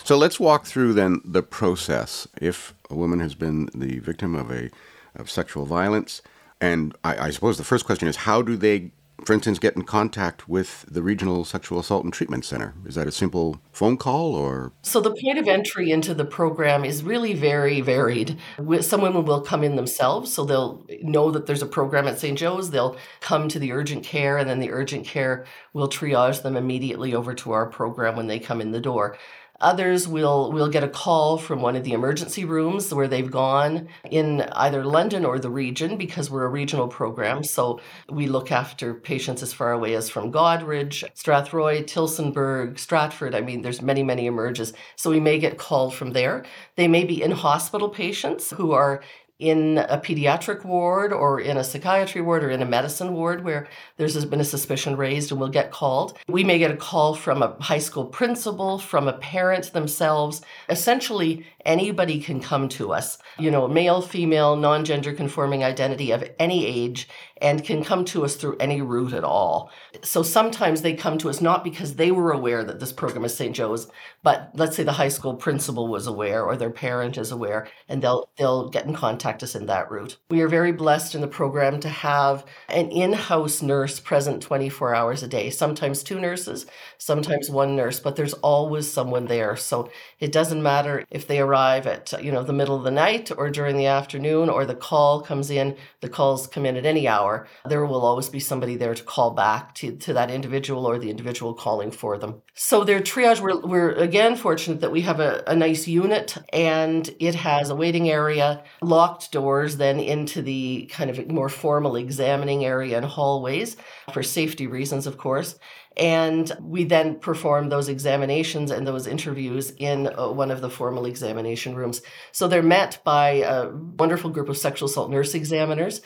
So 0.05 0.17
let's 0.17 0.41
walk 0.41 0.67
through 0.67 0.95
then 0.95 1.21
the 1.25 1.43
process. 1.43 2.27
If 2.41 2.75
a 2.89 2.95
woman 2.95 3.21
has 3.21 3.35
been 3.35 3.69
the 3.75 3.99
victim 3.99 4.35
of 4.35 4.51
a 4.51 4.71
of 5.17 5.31
sexual 5.31 5.67
violence, 5.67 6.23
and 6.61 6.95
I, 7.03 7.27
I 7.27 7.31
suppose 7.31 7.59
the 7.59 7.65
first 7.65 7.85
question 7.85 8.09
is 8.09 8.17
how 8.17 8.43
do 8.43 8.57
they 8.57 8.93
for 9.25 9.33
instance, 9.33 9.59
get 9.59 9.77
in 9.77 9.83
contact 9.83 10.49
with 10.49 10.85
the 10.89 11.03
Regional 11.03 11.45
Sexual 11.45 11.81
Assault 11.81 12.05
and 12.05 12.13
Treatment 12.13 12.45
Center? 12.45 12.75
Is 12.87 12.95
that 12.95 13.07
a 13.07 13.13
simple 13.13 13.61
phone 13.73 13.97
call 13.97 14.35
or? 14.35 14.73
So, 14.83 15.01
the 15.01 15.15
point 15.15 15.39
of 15.39 15.49
entry 15.49 15.91
into 15.91 16.15
the 16.15 16.25
program 16.25 16.85
is 16.85 17.03
really 17.03 17.35
very 17.35 17.81
varied. 17.81 18.39
Some 18.81 19.03
women 19.03 19.25
will 19.25 19.41
come 19.41 19.63
in 19.63 19.77
themselves, 19.77 20.33
so 20.33 20.45
they'll 20.45 20.87
know 21.03 21.31
that 21.31 21.47
there's 21.47 21.63
a 21.63 21.67
program 21.67 22.09
at 22.09 22.19
St. 22.19 22.39
Joe's. 22.39 22.71
They'll 22.71 22.97
come 23.21 23.49
to 23.49 23.59
the 23.59 23.73
urgent 23.73 24.05
care, 24.05 24.39
and 24.39 24.49
then 24.49 24.61
the 24.61 24.71
urgent 24.71 25.07
care 25.07 25.45
will 25.73 25.89
triage 25.89 26.43
them 26.43 26.57
immediately 26.57 27.15
over 27.15 27.35
to 27.35 27.53
our 27.53 27.67
program 27.67 28.17
when 28.17 28.27
they 28.27 28.39
come 28.39 28.61
in 28.61 28.73
the 28.73 28.81
door. 28.81 29.19
Others 29.61 30.09
will 30.09 30.53
will 30.53 30.69
get 30.69 30.85
a 30.85 30.89
call 30.89 31.39
from 31.39 31.61
one 31.61 31.77
of 31.77 31.85
the 31.85 31.93
emergency 31.93 32.45
rooms 32.45 32.93
where 32.93 33.09
they've 33.09 33.31
gone 33.31 33.89
in 34.11 34.43
either 34.53 34.85
London 34.85 35.25
or 35.25 35.39
the 35.39 35.51
region 35.51 35.97
because 35.97 36.31
we're 36.31 36.45
a 36.45 36.49
regional 36.49 36.89
program. 36.89 37.45
So 37.45 37.81
we 38.09 38.27
look 38.27 38.51
after 38.51 38.95
patients 38.95 39.43
as 39.43 39.53
far 39.53 39.73
away 39.73 39.95
as 39.95 40.09
from 40.09 40.33
Goderich, 40.33 41.05
Strathroy, 41.15 41.85
Tillsonburg, 41.85 42.79
Stratford. 42.79 43.35
I 43.35 43.41
mean, 43.41 43.63
there's 43.63 43.83
many, 43.83 44.03
many 44.03 44.27
emerges. 44.27 44.73
So 44.97 45.11
we 45.11 45.21
may 45.21 45.39
get 45.39 45.59
called 45.59 45.95
from 45.95 46.13
there. 46.13 46.45
They 46.77 46.89
may 46.89 47.05
be 47.05 47.23
in 47.23 47.33
hospital 47.33 47.89
patients 47.89 48.51
who 48.51 48.73
are 48.73 49.03
in 49.41 49.79
a 49.79 49.99
pediatric 49.99 50.65
ward 50.65 51.13
or 51.13 51.41
in 51.41 51.57
a 51.57 51.65
psychiatry 51.65 52.21
ward 52.21 52.45
or 52.45 52.51
in 52.51 52.61
a 52.61 52.67
medicine 52.67 53.15
ward 53.15 53.43
where 53.43 53.67
there's 53.97 54.23
been 54.27 54.41
a 54.41 54.45
suspicion 54.45 54.97
raised 54.97 55.31
and 55.33 55.41
we'll 55.41 55.49
get 55.49 55.71
called. 55.71 56.17
We 56.29 56.45
may 56.45 56.59
get 56.59 56.71
a 56.71 56.77
call 56.77 57.15
from 57.15 57.43
a 57.43 57.57
high 57.61 57.79
school 57.79 58.05
principal, 58.05 58.79
from 58.79 59.09
a 59.09 59.15
parent 59.15 59.73
themselves. 59.73 60.43
Essentially, 60.69 61.47
anybody 61.65 62.21
can 62.21 62.41
come 62.41 62.69
to 62.71 62.93
us, 62.93 63.19
you 63.39 63.51
know, 63.51 63.69
male, 63.69 64.03
female, 64.03 64.57
non 64.57 64.85
gender 64.85 65.13
conforming 65.13 65.65
identity 65.65 66.11
of 66.11 66.29
any 66.39 66.67
age, 66.67 67.09
and 67.41 67.65
can 67.65 67.83
come 67.83 68.05
to 68.05 68.25
us 68.25 68.37
through 68.37 68.57
any 68.59 68.83
route 68.83 69.13
at 69.13 69.25
all. 69.25 69.71
So 70.03 70.23
sometimes 70.23 70.83
they 70.83 70.95
come 70.95 71.19
to 71.19 71.31
us 71.31 71.41
not 71.41 71.65
because 71.65 71.97
they 71.97 72.11
were 72.11 72.33
aware 72.33 72.65
that 72.65 72.81
this 72.81 72.93
program 72.93 73.25
is 73.25 73.35
St. 73.35 73.55
Joe's, 73.55 73.89
but 74.23 74.51
let's 74.55 74.77
say 74.77 74.83
the 74.83 74.93
high 74.93 75.09
school 75.09 75.35
principal 75.35 75.89
was 75.89 76.07
aware 76.07 76.45
or 76.45 76.57
their 76.57 76.71
parent 76.71 77.17
is 77.17 77.31
aware, 77.31 77.69
and 77.89 78.03
they'll 78.03 78.31
they'll 78.37 78.69
get 78.69 78.87
in 78.87 78.95
contact 78.95 79.43
us 79.43 79.55
in 79.55 79.67
that 79.67 79.91
route. 79.91 80.19
We 80.29 80.43
are 80.43 80.49
very 80.49 80.73
blessed 80.73 81.15
in 81.15 81.21
the 81.21 81.29
program 81.29 81.81
to 81.81 81.89
have 81.89 82.45
an 82.69 82.91
in-house 82.91 83.63
nurse 83.63 84.01
present 84.01 84.43
24 84.43 84.95
hours 84.95 85.23
a 85.23 85.29
day, 85.29 85.51
sometimes 85.51 86.03
two 86.03 86.21
nurses, 86.21 86.67
sometimes 86.99 87.51
one 87.51 87.77
nurse, 87.77 88.01
but 88.01 88.17
there's 88.17 88.35
always 88.35 88.91
someone 88.91 89.27
there. 89.27 89.57
So 89.57 89.91
it 90.19 90.33
doesn't 90.33 90.63
matter 90.63 91.05
if 91.11 91.27
they 91.27 91.41
arrive 91.51 91.87
at 91.87 92.13
you 92.23 92.31
know 92.31 92.43
the 92.45 92.53
middle 92.53 92.77
of 92.77 92.85
the 92.85 92.91
night 92.91 93.31
or 93.37 93.51
during 93.51 93.77
the 93.77 93.87
afternoon 93.87 94.49
or 94.49 94.65
the 94.65 94.75
call 94.75 95.21
comes 95.21 95.51
in, 95.51 95.77
the 96.01 96.09
calls 96.09 96.47
come 96.47 96.65
in 96.65 96.77
at 96.77 96.87
any 96.87 97.09
hour. 97.09 97.47
There 97.67 97.85
will 97.85 98.05
always 98.05 98.29
be 98.29 98.41
somebody 98.41 98.77
there 98.77 98.95
to 98.95 99.03
call 99.03 99.33
back 99.33 99.75
to, 99.77 99.97
to 99.97 100.13
that 100.15 100.31
individual 100.31 100.87
or 100.87 100.99
the 100.99 101.11
individual 101.11 101.55
calling 101.55 101.91
for 101.91 102.19
them. 102.19 102.43
So 102.55 102.85
their 102.85 103.01
triage, 103.01 103.41
we're, 103.41 103.61
we're 103.61 103.93
again 103.93 104.37
fortunate 104.37 104.81
that 104.81 104.93
we 104.93 105.01
have 105.03 105.21
a, 105.21 105.43
a 105.47 105.57
nice 105.57 105.89
unit 105.89 106.37
and 106.53 107.09
it 107.19 107.35
has 107.35 107.71
a 107.71 107.75
waiting 107.75 108.09
area, 108.09 108.63
locked 108.81 109.33
doors 109.33 109.77
then 109.77 109.99
into 109.99 110.43
the 110.43 110.89
kind 110.91 111.11
of 111.11 111.29
more 111.31 111.49
formal 111.49 111.97
examining 111.97 112.65
area 112.65 112.97
and 112.97 113.07
hallways 113.07 113.77
for 114.13 114.23
safety 114.23 114.67
reasons, 114.67 115.07
of 115.07 115.19
course. 115.19 115.59
And 115.97 116.51
we 116.61 116.85
then 116.85 117.19
perform 117.19 117.69
those 117.69 117.89
examinations 117.89 118.71
and 118.71 118.87
those 118.87 119.07
interviews 119.07 119.73
in 119.77 120.07
uh, 120.07 120.29
one 120.29 120.51
of 120.51 120.61
the 120.61 120.71
formal 120.71 121.05
examination 121.05 121.75
rooms. 121.75 122.01
So 122.33 122.47
they're 122.47 122.63
met 122.63 123.01
by 123.05 123.43
a 123.43 123.71
wonderful 123.71 124.31
group 124.31 124.49
of 124.49 124.57
sexual 124.57 124.89
assault 124.89 125.11
nurse 125.11 125.35
examiners 125.35 126.01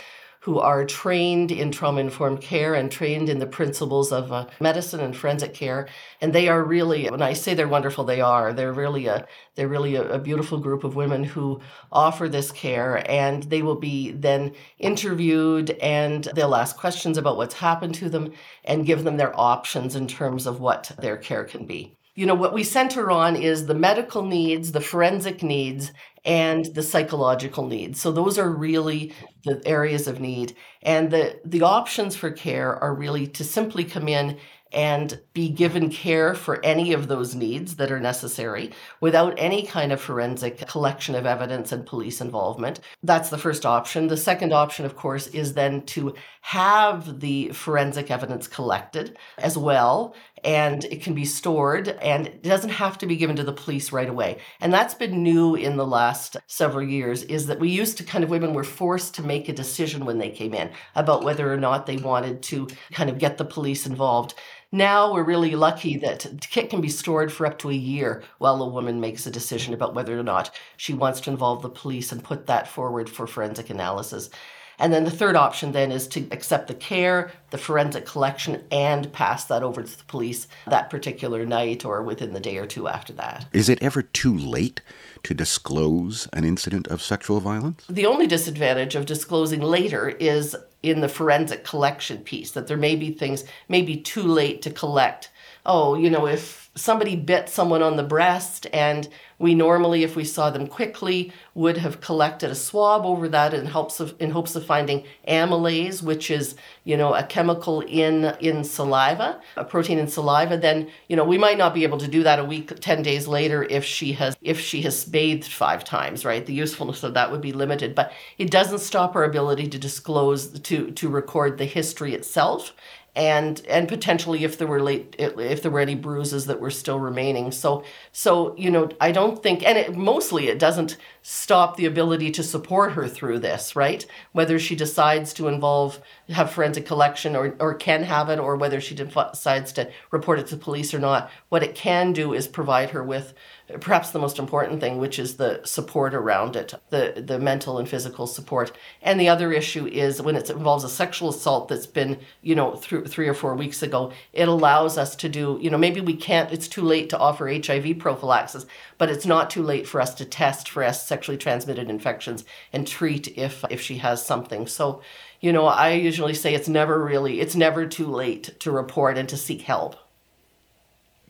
who 0.44 0.58
are 0.58 0.84
trained 0.84 1.50
in 1.50 1.72
trauma 1.72 1.98
informed 1.98 2.38
care 2.38 2.74
and 2.74 2.92
trained 2.92 3.30
in 3.30 3.38
the 3.38 3.46
principles 3.46 4.12
of 4.12 4.30
uh, 4.30 4.46
medicine 4.60 5.00
and 5.00 5.16
forensic 5.16 5.54
care. 5.54 5.88
And 6.20 6.34
they 6.34 6.48
are 6.48 6.62
really 6.62 7.08
when 7.08 7.22
i 7.22 7.32
say 7.32 7.54
they're 7.54 7.66
wonderful 7.66 8.04
they 8.04 8.20
are. 8.20 8.52
They're 8.52 8.74
really 8.74 9.06
a 9.06 9.26
they're 9.54 9.68
really 9.68 9.94
a, 9.94 10.02
a, 10.02 10.18
beautiful 10.18 10.58
group 10.58 10.84
of 10.84 10.96
women 10.96 11.24
who 11.24 11.62
offer 11.90 12.28
this 12.28 12.52
care 12.52 13.10
and 13.10 13.44
they 13.44 13.62
will 13.62 13.80
be 13.80 14.10
then 14.10 14.52
interviewed 14.78 15.70
and 15.80 16.24
they'll 16.34 16.54
ask 16.54 16.76
questions 16.76 17.16
about 17.16 17.38
what's 17.38 17.54
happened 17.54 17.94
to 17.94 18.10
them 18.10 18.30
and 18.66 18.84
give 18.84 19.02
them 19.02 19.16
their 19.16 19.32
options 19.40 19.96
in 19.96 20.06
terms 20.06 20.46
of 20.46 20.60
what 20.60 20.92
their 20.98 21.16
care 21.16 21.44
can 21.44 21.64
be. 21.64 21.96
You 22.16 22.26
know, 22.26 22.34
what 22.34 22.52
we 22.52 22.64
center 22.64 23.10
on 23.10 23.34
is 23.34 23.66
the 23.66 23.74
medical 23.74 24.22
needs, 24.22 24.70
the 24.70 24.80
forensic 24.80 25.42
needs, 25.42 25.90
and 26.24 26.66
the 26.74 26.82
psychological 26.82 27.66
needs. 27.66 28.00
So 28.00 28.10
those 28.10 28.38
are 28.38 28.50
really 28.50 29.12
the 29.44 29.60
areas 29.66 30.08
of 30.08 30.20
need. 30.20 30.56
And 30.82 31.10
the, 31.10 31.40
the 31.44 31.62
options 31.62 32.16
for 32.16 32.30
care 32.30 32.76
are 32.76 32.94
really 32.94 33.26
to 33.28 33.44
simply 33.44 33.84
come 33.84 34.08
in 34.08 34.38
and 34.74 35.20
be 35.32 35.48
given 35.48 35.88
care 35.88 36.34
for 36.34 36.62
any 36.64 36.92
of 36.92 37.06
those 37.06 37.34
needs 37.34 37.76
that 37.76 37.92
are 37.92 38.00
necessary 38.00 38.72
without 39.00 39.32
any 39.38 39.64
kind 39.64 39.92
of 39.92 40.00
forensic 40.00 40.66
collection 40.66 41.14
of 41.14 41.24
evidence 41.24 41.70
and 41.70 41.86
police 41.86 42.20
involvement. 42.20 42.80
That's 43.02 43.30
the 43.30 43.38
first 43.38 43.64
option. 43.64 44.08
The 44.08 44.16
second 44.16 44.52
option, 44.52 44.84
of 44.84 44.96
course, 44.96 45.28
is 45.28 45.54
then 45.54 45.82
to 45.86 46.14
have 46.40 47.20
the 47.20 47.50
forensic 47.50 48.10
evidence 48.10 48.48
collected 48.48 49.16
as 49.38 49.56
well 49.56 50.16
and 50.44 50.84
it 50.84 51.02
can 51.02 51.14
be 51.14 51.24
stored 51.24 51.88
and 51.88 52.26
it 52.26 52.42
doesn't 52.42 52.70
have 52.70 52.98
to 52.98 53.06
be 53.06 53.16
given 53.16 53.36
to 53.36 53.42
the 53.42 53.52
police 53.52 53.92
right 53.92 54.08
away. 54.08 54.38
And 54.60 54.72
that's 54.72 54.94
been 54.94 55.22
new 55.22 55.54
in 55.54 55.76
the 55.76 55.86
last 55.86 56.36
several 56.46 56.86
years 56.86 57.22
is 57.24 57.46
that 57.46 57.58
we 57.58 57.70
used 57.70 57.96
to 57.98 58.04
kind 58.04 58.22
of 58.22 58.30
women 58.30 58.52
were 58.52 58.64
forced 58.64 59.14
to 59.14 59.22
make 59.22 59.48
a 59.48 59.54
decision 59.54 60.04
when 60.04 60.18
they 60.18 60.30
came 60.30 60.52
in 60.52 60.70
about 60.94 61.24
whether 61.24 61.50
or 61.52 61.56
not 61.56 61.86
they 61.86 61.96
wanted 61.96 62.42
to 62.44 62.68
kind 62.92 63.08
of 63.08 63.18
get 63.18 63.38
the 63.38 63.44
police 63.44 63.86
involved. 63.86 64.34
Now 64.70 65.14
we're 65.14 65.22
really 65.22 65.54
lucky 65.54 65.96
that 65.98 66.20
the 66.20 66.48
kit 66.50 66.68
can 66.68 66.80
be 66.80 66.88
stored 66.88 67.32
for 67.32 67.46
up 67.46 67.58
to 67.60 67.70
a 67.70 67.74
year 67.74 68.22
while 68.38 68.60
a 68.60 68.68
woman 68.68 69.00
makes 69.00 69.24
a 69.24 69.30
decision 69.30 69.72
about 69.72 69.94
whether 69.94 70.18
or 70.18 70.24
not 70.24 70.50
she 70.76 70.92
wants 70.92 71.20
to 71.22 71.30
involve 71.30 71.62
the 71.62 71.70
police 71.70 72.12
and 72.12 72.22
put 72.22 72.46
that 72.48 72.68
forward 72.68 73.08
for 73.08 73.26
forensic 73.26 73.70
analysis. 73.70 74.30
And 74.78 74.92
then 74.92 75.04
the 75.04 75.10
third 75.10 75.36
option 75.36 75.72
then 75.72 75.92
is 75.92 76.06
to 76.08 76.26
accept 76.30 76.68
the 76.68 76.74
care, 76.74 77.30
the 77.50 77.58
forensic 77.58 78.06
collection, 78.06 78.64
and 78.70 79.12
pass 79.12 79.44
that 79.44 79.62
over 79.62 79.82
to 79.82 79.98
the 79.98 80.04
police 80.04 80.48
that 80.66 80.90
particular 80.90 81.46
night 81.46 81.84
or 81.84 82.02
within 82.02 82.32
the 82.32 82.40
day 82.40 82.58
or 82.58 82.66
two 82.66 82.88
after 82.88 83.12
that. 83.14 83.46
Is 83.52 83.68
it 83.68 83.82
ever 83.82 84.02
too 84.02 84.36
late 84.36 84.80
to 85.22 85.34
disclose 85.34 86.28
an 86.32 86.44
incident 86.44 86.88
of 86.88 87.02
sexual 87.02 87.40
violence? 87.40 87.84
The 87.88 88.06
only 88.06 88.26
disadvantage 88.26 88.94
of 88.94 89.06
disclosing 89.06 89.60
later 89.60 90.08
is 90.08 90.56
in 90.82 91.00
the 91.00 91.08
forensic 91.08 91.64
collection 91.64 92.18
piece, 92.18 92.50
that 92.50 92.66
there 92.66 92.76
may 92.76 92.94
be 92.94 93.10
things, 93.10 93.44
maybe 93.68 93.96
too 93.96 94.22
late 94.22 94.60
to 94.62 94.70
collect. 94.70 95.30
Oh, 95.66 95.94
you 95.94 96.10
know, 96.10 96.26
if 96.26 96.64
somebody 96.76 97.14
bit 97.14 97.48
someone 97.48 97.82
on 97.82 97.96
the 97.96 98.02
breast 98.02 98.66
and 98.72 99.08
we 99.38 99.54
normally 99.54 100.02
if 100.02 100.16
we 100.16 100.24
saw 100.24 100.50
them 100.50 100.66
quickly 100.66 101.32
would 101.54 101.76
have 101.76 102.00
collected 102.00 102.50
a 102.50 102.54
swab 102.54 103.04
over 103.04 103.28
that 103.28 103.54
in 103.54 103.66
hopes 103.66 104.00
of 104.00 104.14
in 104.18 104.30
hopes 104.30 104.56
of 104.56 104.66
finding 104.66 105.04
amylase 105.28 106.02
which 106.02 106.30
is 106.30 106.56
you 106.82 106.96
know 106.96 107.14
a 107.14 107.22
chemical 107.22 107.80
in 107.82 108.24
in 108.40 108.64
saliva 108.64 109.40
a 109.56 109.64
protein 109.64 109.98
in 109.98 110.08
saliva 110.08 110.56
then 110.56 110.88
you 111.08 111.14
know 111.14 111.24
we 111.24 111.38
might 111.38 111.58
not 111.58 111.74
be 111.74 111.84
able 111.84 111.98
to 111.98 112.08
do 112.08 112.24
that 112.24 112.40
a 112.40 112.44
week 112.44 112.72
10 112.80 113.02
days 113.02 113.28
later 113.28 113.62
if 113.64 113.84
she 113.84 114.12
has 114.12 114.36
if 114.40 114.58
she 114.58 114.82
has 114.82 115.04
bathed 115.04 115.44
five 115.44 115.84
times 115.84 116.24
right? 116.24 116.46
The 116.46 116.54
usefulness 116.54 117.02
of 117.04 117.14
that 117.14 117.30
would 117.30 117.40
be 117.40 117.52
limited 117.52 117.94
but 117.94 118.12
it 118.38 118.50
doesn't 118.50 118.80
stop 118.80 119.14
our 119.14 119.24
ability 119.24 119.68
to 119.68 119.78
disclose 119.78 120.48
to 120.60 120.90
to 120.90 121.08
record 121.08 121.58
the 121.58 121.66
history 121.66 122.14
itself 122.14 122.72
and 123.16 123.62
and 123.68 123.88
potentially 123.88 124.44
if 124.44 124.58
there 124.58 124.66
were 124.66 124.82
late 124.82 125.14
if 125.18 125.62
there 125.62 125.70
were 125.70 125.80
any 125.80 125.94
bruises 125.94 126.46
that 126.46 126.60
were 126.60 126.70
still 126.70 126.98
remaining. 126.98 127.52
So 127.52 127.84
so 128.12 128.54
you 128.56 128.70
know 128.70 128.88
i 129.00 129.12
don't 129.12 129.42
think 129.42 129.62
and 129.66 129.78
it, 129.78 129.96
mostly 129.96 130.48
it 130.48 130.58
doesn't 130.58 130.96
stop 131.22 131.76
the 131.76 131.86
ability 131.86 132.30
to 132.30 132.42
support 132.42 132.92
her 132.92 133.08
through 133.08 133.38
this 133.38 133.76
right? 133.76 134.06
Whether 134.32 134.58
she 134.58 134.76
decides 134.76 135.32
to 135.34 135.48
involve 135.48 136.00
have 136.30 136.50
forensic 136.50 136.86
collection 136.86 137.36
or 137.36 137.54
or 137.60 137.74
can 137.74 138.02
have 138.02 138.30
it 138.30 138.38
or 138.38 138.56
whether 138.56 138.80
she 138.80 138.94
decides 138.94 139.72
to 139.72 139.90
report 140.10 140.38
it 140.38 140.46
to 140.46 140.56
police 140.56 140.94
or 140.94 140.98
not 140.98 141.30
what 141.50 141.62
it 141.62 141.74
can 141.74 142.12
do 142.12 142.32
is 142.32 142.48
provide 142.48 142.90
her 142.90 143.02
with 143.02 143.34
perhaps 143.80 144.10
the 144.10 144.18
most 144.18 144.38
important 144.38 144.80
thing, 144.80 144.98
which 144.98 145.18
is 145.18 145.36
the 145.36 145.60
support 145.64 146.12
around 146.12 146.54
it, 146.54 146.74
the, 146.90 147.24
the 147.24 147.38
mental 147.38 147.78
and 147.78 147.88
physical 147.88 148.26
support. 148.26 148.76
And 149.00 149.18
the 149.18 149.28
other 149.28 149.52
issue 149.52 149.86
is 149.86 150.20
when 150.20 150.36
it 150.36 150.50
involves 150.50 150.84
a 150.84 150.88
sexual 150.88 151.30
assault 151.30 151.68
that's 151.68 151.86
been, 151.86 152.18
you 152.42 152.54
know, 152.54 152.76
through 152.76 153.06
three 153.06 153.26
or 153.26 153.32
four 153.32 153.54
weeks 153.54 153.82
ago, 153.82 154.12
it 154.34 154.48
allows 154.48 154.98
us 154.98 155.16
to 155.16 155.30
do, 155.30 155.58
you 155.62 155.70
know, 155.70 155.78
maybe 155.78 156.02
we 156.02 156.14
can't, 156.14 156.52
it's 156.52 156.68
too 156.68 156.82
late 156.82 157.08
to 157.10 157.18
offer 157.18 157.48
HIV 157.48 157.98
prophylaxis, 157.98 158.66
but 158.98 159.08
it's 159.08 159.26
not 159.26 159.48
too 159.48 159.62
late 159.62 159.88
for 159.88 160.00
us 160.00 160.14
to 160.14 160.26
test 160.26 160.68
for 160.68 160.84
sexually 160.92 161.38
transmitted 161.38 161.88
infections 161.88 162.44
and 162.72 162.86
treat 162.86 163.28
if 163.38 163.64
if 163.70 163.80
she 163.80 163.96
has 163.98 164.24
something. 164.24 164.66
So, 164.66 165.00
you 165.44 165.52
know, 165.52 165.66
I 165.66 165.90
usually 165.90 166.34
say 166.34 166.54
it's 166.54 166.68
never 166.68 167.04
really, 167.04 167.40
it's 167.40 167.54
never 167.54 167.86
too 167.86 168.06
late 168.06 168.58
to 168.60 168.70
report 168.70 169.18
and 169.18 169.28
to 169.28 169.36
seek 169.36 169.62
help. 169.62 169.94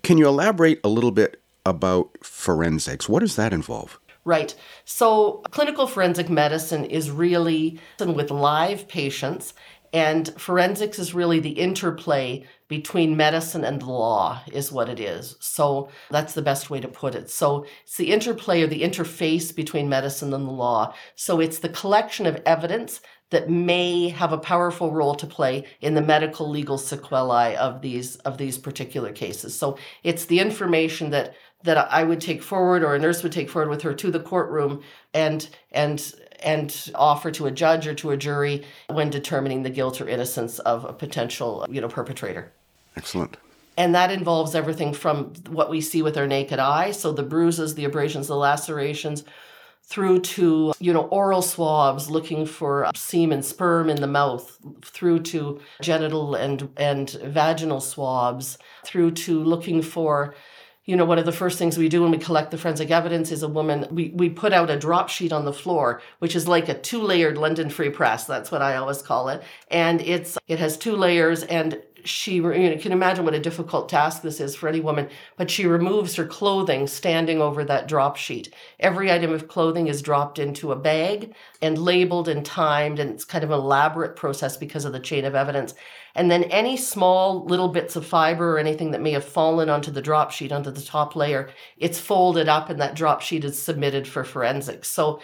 Can 0.02 0.18
you 0.18 0.28
elaborate 0.28 0.80
a 0.84 0.88
little 0.88 1.10
bit 1.10 1.42
about 1.66 2.10
forensics. 2.22 3.08
What 3.08 3.20
does 3.20 3.36
that 3.36 3.52
involve? 3.52 3.98
Right. 4.24 4.54
So, 4.84 5.42
clinical 5.50 5.86
forensic 5.86 6.30
medicine 6.30 6.84
is 6.84 7.10
really 7.10 7.78
with 7.98 8.30
live 8.30 8.88
patients, 8.88 9.52
and 9.92 10.28
forensics 10.40 10.98
is 10.98 11.14
really 11.14 11.40
the 11.40 11.50
interplay 11.50 12.44
between 12.68 13.16
medicine 13.16 13.64
and 13.64 13.80
the 13.82 13.86
law, 13.86 14.40
is 14.50 14.72
what 14.72 14.88
it 14.88 14.98
is. 14.98 15.36
So, 15.40 15.90
that's 16.10 16.32
the 16.32 16.42
best 16.42 16.70
way 16.70 16.80
to 16.80 16.88
put 16.88 17.14
it. 17.14 17.28
So, 17.30 17.66
it's 17.82 17.98
the 17.98 18.12
interplay 18.12 18.62
or 18.62 18.66
the 18.66 18.82
interface 18.82 19.54
between 19.54 19.90
medicine 19.90 20.32
and 20.32 20.46
the 20.46 20.52
law. 20.52 20.94
So, 21.16 21.40
it's 21.40 21.58
the 21.58 21.68
collection 21.68 22.24
of 22.24 22.40
evidence 22.46 23.02
that 23.30 23.50
may 23.50 24.08
have 24.08 24.32
a 24.32 24.38
powerful 24.38 24.92
role 24.92 25.14
to 25.16 25.26
play 25.26 25.66
in 25.80 25.94
the 25.94 26.02
medical 26.02 26.48
legal 26.48 26.78
sequelae 26.78 27.56
of 27.56 27.82
these 27.82 28.16
of 28.16 28.38
these 28.38 28.58
particular 28.58 29.12
cases. 29.12 29.58
So 29.58 29.78
it's 30.02 30.26
the 30.26 30.40
information 30.40 31.10
that 31.10 31.34
that 31.64 31.78
I 31.90 32.04
would 32.04 32.20
take 32.20 32.42
forward 32.42 32.84
or 32.84 32.94
a 32.94 32.98
nurse 32.98 33.22
would 33.22 33.32
take 33.32 33.48
forward 33.48 33.70
with 33.70 33.82
her 33.82 33.94
to 33.94 34.10
the 34.10 34.20
courtroom 34.20 34.82
and 35.12 35.48
and 35.72 36.14
and 36.42 36.90
offer 36.94 37.30
to 37.32 37.46
a 37.46 37.50
judge 37.50 37.86
or 37.86 37.94
to 37.94 38.10
a 38.10 38.16
jury 38.16 38.64
when 38.88 39.08
determining 39.08 39.62
the 39.62 39.70
guilt 39.70 40.00
or 40.00 40.08
innocence 40.08 40.58
of 40.60 40.84
a 40.84 40.92
potential 40.92 41.66
you 41.68 41.80
know 41.80 41.88
perpetrator. 41.88 42.52
Excellent. 42.96 43.36
And 43.76 43.94
that 43.94 44.12
involves 44.12 44.54
everything 44.54 44.92
from 44.92 45.32
what 45.48 45.68
we 45.68 45.80
see 45.80 46.02
with 46.02 46.16
our 46.16 46.28
naked 46.28 46.60
eye, 46.60 46.92
so 46.92 47.10
the 47.10 47.24
bruises, 47.24 47.74
the 47.74 47.84
abrasions, 47.84 48.28
the 48.28 48.36
lacerations, 48.36 49.24
through 49.86 50.20
to 50.20 50.72
you 50.78 50.92
know 50.92 51.02
oral 51.08 51.42
swabs 51.42 52.10
looking 52.10 52.46
for 52.46 52.90
semen 52.94 53.42
sperm 53.42 53.90
in 53.90 54.00
the 54.00 54.06
mouth 54.06 54.58
through 54.82 55.20
to 55.20 55.60
genital 55.82 56.34
and 56.34 56.68
and 56.76 57.10
vaginal 57.10 57.80
swabs 57.80 58.58
through 58.84 59.10
to 59.10 59.42
looking 59.42 59.82
for 59.82 60.34
you 60.86 60.96
know 60.96 61.04
one 61.04 61.18
of 61.18 61.26
the 61.26 61.32
first 61.32 61.58
things 61.58 61.76
we 61.76 61.88
do 61.88 62.02
when 62.02 62.10
we 62.10 62.18
collect 62.18 62.50
the 62.50 62.58
forensic 62.58 62.90
evidence 62.90 63.30
is 63.30 63.42
a 63.42 63.48
woman 63.48 63.86
we, 63.90 64.10
we 64.14 64.28
put 64.28 64.52
out 64.52 64.70
a 64.70 64.78
drop 64.78 65.08
sheet 65.08 65.32
on 65.32 65.44
the 65.44 65.52
floor 65.52 66.00
which 66.18 66.34
is 66.34 66.48
like 66.48 66.68
a 66.68 66.78
two 66.78 67.02
layered 67.02 67.36
london 67.36 67.68
free 67.68 67.90
press 67.90 68.24
that's 68.24 68.50
what 68.50 68.62
i 68.62 68.76
always 68.76 69.02
call 69.02 69.28
it. 69.28 69.42
And 69.70 70.00
it's 70.00 70.38
it 70.48 70.58
has 70.58 70.76
two 70.76 70.96
layers 70.96 71.42
and 71.44 71.80
she 72.04 72.36
you 72.36 72.42
know, 72.42 72.78
can 72.78 72.92
imagine 72.92 73.24
what 73.24 73.34
a 73.34 73.40
difficult 73.40 73.88
task 73.88 74.22
this 74.22 74.40
is 74.40 74.54
for 74.54 74.68
any 74.68 74.80
woman 74.80 75.08
but 75.36 75.50
she 75.50 75.66
removes 75.66 76.14
her 76.16 76.26
clothing 76.26 76.86
standing 76.86 77.40
over 77.40 77.64
that 77.64 77.88
drop 77.88 78.16
sheet. 78.16 78.54
Every 78.80 79.10
item 79.10 79.32
of 79.32 79.48
clothing 79.48 79.88
is 79.88 80.02
dropped 80.02 80.38
into 80.38 80.72
a 80.72 80.76
bag 80.76 81.34
and 81.62 81.78
labeled 81.78 82.28
and 82.28 82.44
timed 82.44 82.98
and 82.98 83.10
it's 83.10 83.24
kind 83.24 83.44
of 83.44 83.50
an 83.50 83.58
elaborate 83.58 84.16
process 84.16 84.56
because 84.56 84.84
of 84.84 84.92
the 84.92 85.00
chain 85.00 85.24
of 85.24 85.34
evidence. 85.34 85.74
And 86.14 86.30
then 86.30 86.44
any 86.44 86.76
small 86.76 87.44
little 87.44 87.68
bits 87.68 87.96
of 87.96 88.06
fiber 88.06 88.54
or 88.54 88.58
anything 88.58 88.92
that 88.92 89.00
may 89.00 89.10
have 89.10 89.24
fallen 89.24 89.68
onto 89.68 89.90
the 89.90 90.02
drop 90.02 90.30
sheet 90.30 90.52
onto 90.52 90.70
the 90.70 90.82
top 90.82 91.16
layer 91.16 91.50
it's 91.76 91.98
folded 91.98 92.48
up 92.48 92.70
and 92.70 92.80
that 92.80 92.94
drop 92.94 93.20
sheet 93.20 93.44
is 93.44 93.60
submitted 93.60 94.06
for 94.06 94.24
forensics. 94.24 94.88
So 94.88 95.20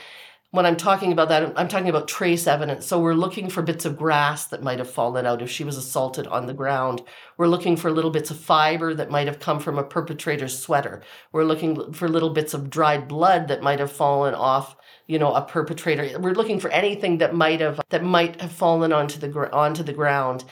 when 0.52 0.66
I'm 0.66 0.76
talking 0.76 1.12
about 1.12 1.28
that, 1.28 1.52
I'm 1.56 1.68
talking 1.68 1.88
about 1.88 2.08
trace 2.08 2.48
evidence. 2.48 2.84
So 2.84 3.00
we're 3.00 3.14
looking 3.14 3.48
for 3.48 3.62
bits 3.62 3.84
of 3.84 3.96
grass 3.96 4.46
that 4.46 4.64
might 4.64 4.78
have 4.78 4.90
fallen 4.90 5.24
out 5.24 5.42
if 5.42 5.50
she 5.50 5.62
was 5.62 5.76
assaulted 5.76 6.26
on 6.26 6.46
the 6.46 6.54
ground. 6.54 7.02
We're 7.36 7.46
looking 7.46 7.76
for 7.76 7.92
little 7.92 8.10
bits 8.10 8.32
of 8.32 8.38
fiber 8.38 8.92
that 8.94 9.10
might 9.10 9.28
have 9.28 9.38
come 9.38 9.60
from 9.60 9.78
a 9.78 9.84
perpetrator's 9.84 10.58
sweater. 10.58 11.02
We're 11.30 11.44
looking 11.44 11.92
for 11.92 12.08
little 12.08 12.30
bits 12.30 12.52
of 12.52 12.68
dried 12.68 13.06
blood 13.06 13.46
that 13.46 13.62
might 13.62 13.78
have 13.78 13.92
fallen 13.92 14.34
off, 14.34 14.74
you 15.06 15.20
know, 15.20 15.32
a 15.32 15.42
perpetrator. 15.42 16.18
We're 16.18 16.34
looking 16.34 16.58
for 16.58 16.70
anything 16.70 17.18
that 17.18 17.32
might 17.32 17.60
have 17.60 17.80
that 17.90 18.02
might 18.02 18.40
have 18.40 18.52
fallen 18.52 18.92
onto 18.92 19.20
the 19.20 19.52
onto 19.52 19.84
the 19.84 19.92
ground. 19.92 20.44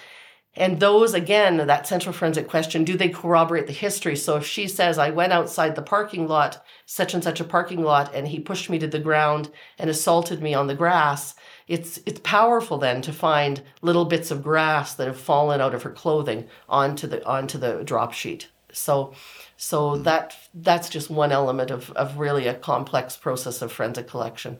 And 0.58 0.80
those, 0.80 1.14
again, 1.14 1.56
that 1.68 1.86
central 1.86 2.12
forensic 2.12 2.48
question, 2.48 2.82
do 2.82 2.96
they 2.96 3.08
corroborate 3.08 3.68
the 3.68 3.72
history? 3.72 4.16
So 4.16 4.36
if 4.36 4.44
she 4.44 4.66
says, 4.66 4.98
I 4.98 5.10
went 5.10 5.32
outside 5.32 5.76
the 5.76 5.82
parking 5.82 6.26
lot, 6.26 6.64
such 6.84 7.14
and 7.14 7.22
such 7.22 7.38
a 7.38 7.44
parking 7.44 7.84
lot, 7.84 8.12
and 8.12 8.26
he 8.26 8.40
pushed 8.40 8.68
me 8.68 8.80
to 8.80 8.88
the 8.88 8.98
ground 8.98 9.50
and 9.78 9.88
assaulted 9.88 10.42
me 10.42 10.54
on 10.54 10.66
the 10.66 10.74
grass, 10.74 11.36
it's 11.68 12.00
it's 12.06 12.20
powerful 12.24 12.76
then 12.76 13.02
to 13.02 13.12
find 13.12 13.62
little 13.82 14.06
bits 14.06 14.32
of 14.32 14.42
grass 14.42 14.94
that 14.94 15.06
have 15.06 15.20
fallen 15.20 15.60
out 15.60 15.74
of 15.74 15.84
her 15.84 15.90
clothing 15.90 16.48
onto 16.68 17.06
the 17.06 17.24
onto 17.24 17.56
the 17.56 17.84
drop 17.84 18.12
sheet. 18.12 18.48
So 18.72 19.14
so 19.56 19.94
hmm. 19.94 20.02
that 20.02 20.34
that's 20.54 20.88
just 20.88 21.08
one 21.08 21.30
element 21.30 21.70
of, 21.70 21.90
of 21.92 22.18
really 22.18 22.48
a 22.48 22.54
complex 22.54 23.16
process 23.16 23.62
of 23.62 23.70
forensic 23.70 24.08
collection. 24.08 24.58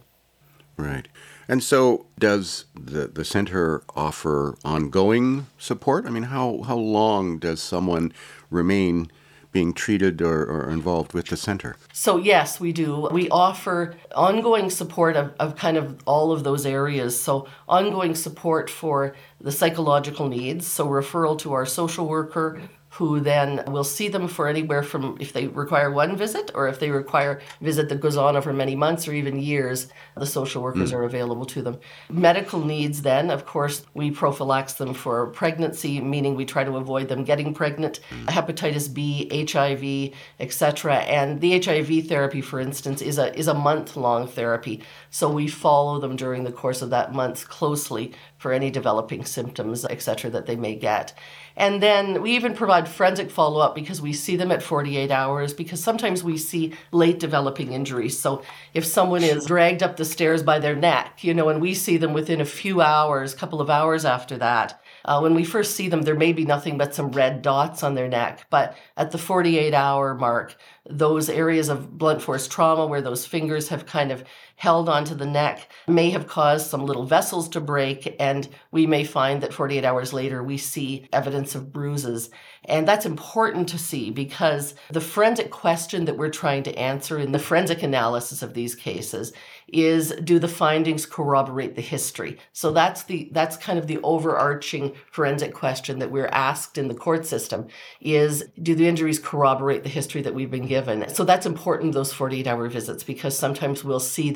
Right. 0.78 1.08
And 1.48 1.62
so, 1.62 2.06
does 2.18 2.66
the, 2.74 3.08
the 3.08 3.24
center 3.24 3.82
offer 3.96 4.56
ongoing 4.64 5.46
support? 5.58 6.06
I 6.06 6.10
mean, 6.10 6.24
how, 6.24 6.62
how 6.62 6.76
long 6.76 7.38
does 7.38 7.60
someone 7.60 8.12
remain 8.50 9.10
being 9.50 9.72
treated 9.72 10.20
or, 10.20 10.44
or, 10.44 10.70
involved 10.70 11.14
with 11.14 11.26
the 11.28 11.36
center? 11.36 11.76
So, 11.92 12.18
yes, 12.18 12.60
we 12.60 12.72
do. 12.72 13.08
We 13.10 13.28
offer 13.30 13.96
ongoing 14.14 14.68
support 14.70 15.16
of, 15.16 15.34
of 15.40 15.56
kind 15.56 15.76
of 15.76 15.98
all 16.04 16.32
of 16.32 16.44
those 16.44 16.66
areas. 16.66 17.18
So, 17.20 17.48
ongoing 17.66 18.14
support 18.14 18.68
for 18.68 19.16
the 19.40 19.50
psychological 19.50 20.28
needs, 20.28 20.66
so 20.66 20.86
referral 20.86 21.38
to 21.38 21.54
our 21.54 21.66
social 21.66 22.06
worker, 22.06 22.60
who 22.90 23.20
then 23.20 23.62
will 23.66 23.84
see 23.84 24.08
them 24.08 24.26
for 24.28 24.48
anywhere 24.48 24.82
from 24.82 25.16
if 25.20 25.32
they 25.32 25.46
require 25.46 25.90
one 25.90 26.16
visit 26.16 26.50
or 26.54 26.68
if 26.68 26.80
they 26.80 26.90
require 26.90 27.40
a 27.60 27.64
visit 27.64 27.88
that 27.88 28.00
goes 28.00 28.16
on 28.16 28.36
over 28.36 28.52
many 28.52 28.74
months 28.74 29.06
or 29.06 29.12
even 29.12 29.38
years, 29.38 29.88
the 30.16 30.26
social 30.26 30.62
workers 30.62 30.90
mm. 30.90 30.94
are 30.94 31.04
available 31.04 31.44
to 31.44 31.60
them. 31.60 31.78
Medical 32.08 32.64
needs, 32.64 33.02
then, 33.02 33.30
of 33.30 33.44
course, 33.44 33.84
we 33.94 34.10
prophylax 34.10 34.78
them 34.78 34.94
for 34.94 35.26
pregnancy, 35.28 36.00
meaning 36.00 36.34
we 36.34 36.46
try 36.46 36.64
to 36.64 36.76
avoid 36.76 37.08
them 37.08 37.24
getting 37.24 37.52
pregnant, 37.52 38.00
mm. 38.10 38.26
hepatitis 38.26 38.92
B, 38.92 39.28
HIV, 39.50 40.14
etc. 40.40 40.96
And 41.00 41.40
the 41.40 41.60
HIV 41.60 42.06
therapy, 42.06 42.40
for 42.40 42.58
instance, 42.58 43.02
is 43.02 43.18
a 43.18 43.36
is 43.38 43.48
a 43.48 43.54
month 43.54 43.96
long 43.96 44.26
therapy. 44.26 44.82
So 45.10 45.30
we 45.30 45.46
follow 45.46 46.00
them 46.00 46.16
during 46.16 46.44
the 46.44 46.52
course 46.52 46.80
of 46.80 46.90
that 46.90 47.12
month 47.12 47.48
closely 47.48 48.12
for 48.38 48.52
any 48.52 48.70
developing 48.70 49.24
symptoms, 49.24 49.84
etc., 49.84 50.30
that 50.30 50.46
they 50.46 50.56
may 50.56 50.74
get. 50.74 51.12
And 51.58 51.82
then 51.82 52.22
we 52.22 52.36
even 52.36 52.54
provide 52.54 52.88
forensic 52.88 53.32
follow 53.32 53.60
up 53.60 53.74
because 53.74 54.00
we 54.00 54.12
see 54.12 54.36
them 54.36 54.52
at 54.52 54.62
48 54.62 55.10
hours 55.10 55.52
because 55.52 55.82
sometimes 55.82 56.22
we 56.22 56.38
see 56.38 56.72
late 56.92 57.18
developing 57.18 57.72
injuries. 57.72 58.16
So 58.16 58.42
if 58.74 58.86
someone 58.86 59.24
is 59.24 59.46
dragged 59.46 59.82
up 59.82 59.96
the 59.96 60.04
stairs 60.04 60.44
by 60.44 60.60
their 60.60 60.76
neck, 60.76 61.24
you 61.24 61.34
know, 61.34 61.48
and 61.48 61.60
we 61.60 61.74
see 61.74 61.96
them 61.96 62.12
within 62.12 62.40
a 62.40 62.44
few 62.44 62.80
hours, 62.80 63.34
couple 63.34 63.60
of 63.60 63.68
hours 63.68 64.04
after 64.04 64.36
that, 64.38 64.80
uh, 65.04 65.18
when 65.18 65.34
we 65.34 65.42
first 65.42 65.74
see 65.74 65.88
them, 65.88 66.02
there 66.02 66.14
may 66.14 66.32
be 66.32 66.44
nothing 66.44 66.78
but 66.78 66.94
some 66.94 67.10
red 67.10 67.42
dots 67.42 67.82
on 67.82 67.96
their 67.96 68.08
neck. 68.08 68.46
But 68.50 68.76
at 68.96 69.10
the 69.10 69.18
48 69.18 69.74
hour 69.74 70.14
mark, 70.14 70.54
those 70.88 71.28
areas 71.28 71.68
of 71.68 71.98
blunt 71.98 72.22
force 72.22 72.46
trauma 72.46 72.86
where 72.86 73.02
those 73.02 73.26
fingers 73.26 73.68
have 73.68 73.84
kind 73.84 74.12
of 74.12 74.22
held 74.58 74.88
onto 74.88 75.14
the 75.14 75.24
neck 75.24 75.70
may 75.86 76.10
have 76.10 76.26
caused 76.26 76.68
some 76.68 76.84
little 76.84 77.06
vessels 77.06 77.48
to 77.48 77.60
break. 77.60 78.16
And 78.18 78.48
we 78.72 78.86
may 78.86 79.04
find 79.04 79.40
that 79.42 79.54
48 79.54 79.84
hours 79.84 80.12
later, 80.12 80.42
we 80.42 80.58
see 80.58 81.08
evidence 81.12 81.54
of 81.54 81.72
bruises. 81.72 82.28
And 82.64 82.86
that's 82.86 83.06
important 83.06 83.68
to 83.70 83.78
see 83.78 84.10
because 84.10 84.74
the 84.90 85.00
forensic 85.00 85.50
question 85.50 86.04
that 86.06 86.18
we're 86.18 86.28
trying 86.28 86.64
to 86.64 86.76
answer 86.76 87.18
in 87.18 87.30
the 87.30 87.38
forensic 87.38 87.84
analysis 87.84 88.42
of 88.42 88.54
these 88.54 88.74
cases 88.74 89.32
is 89.68 90.14
do 90.24 90.38
the 90.38 90.48
findings 90.48 91.04
corroborate 91.04 91.76
the 91.76 91.82
history 91.82 92.38
so 92.52 92.70
that's 92.70 93.02
the 93.04 93.28
that's 93.32 93.56
kind 93.56 93.78
of 93.78 93.86
the 93.86 93.98
overarching 94.02 94.94
forensic 95.10 95.52
question 95.52 95.98
that 95.98 96.10
we're 96.10 96.28
asked 96.28 96.78
in 96.78 96.88
the 96.88 96.94
court 96.94 97.26
system 97.26 97.66
is 98.00 98.44
do 98.62 98.74
the 98.74 98.88
injuries 98.88 99.18
corroborate 99.18 99.82
the 99.82 99.88
history 99.88 100.22
that 100.22 100.34
we've 100.34 100.50
been 100.50 100.66
given 100.66 101.06
so 101.14 101.22
that's 101.22 101.44
important 101.44 101.92
those 101.92 102.12
48 102.12 102.46
hour 102.46 102.68
visits 102.68 103.02
because 103.02 103.36
sometimes 103.36 103.84
we'll 103.84 104.00
see 104.00 104.30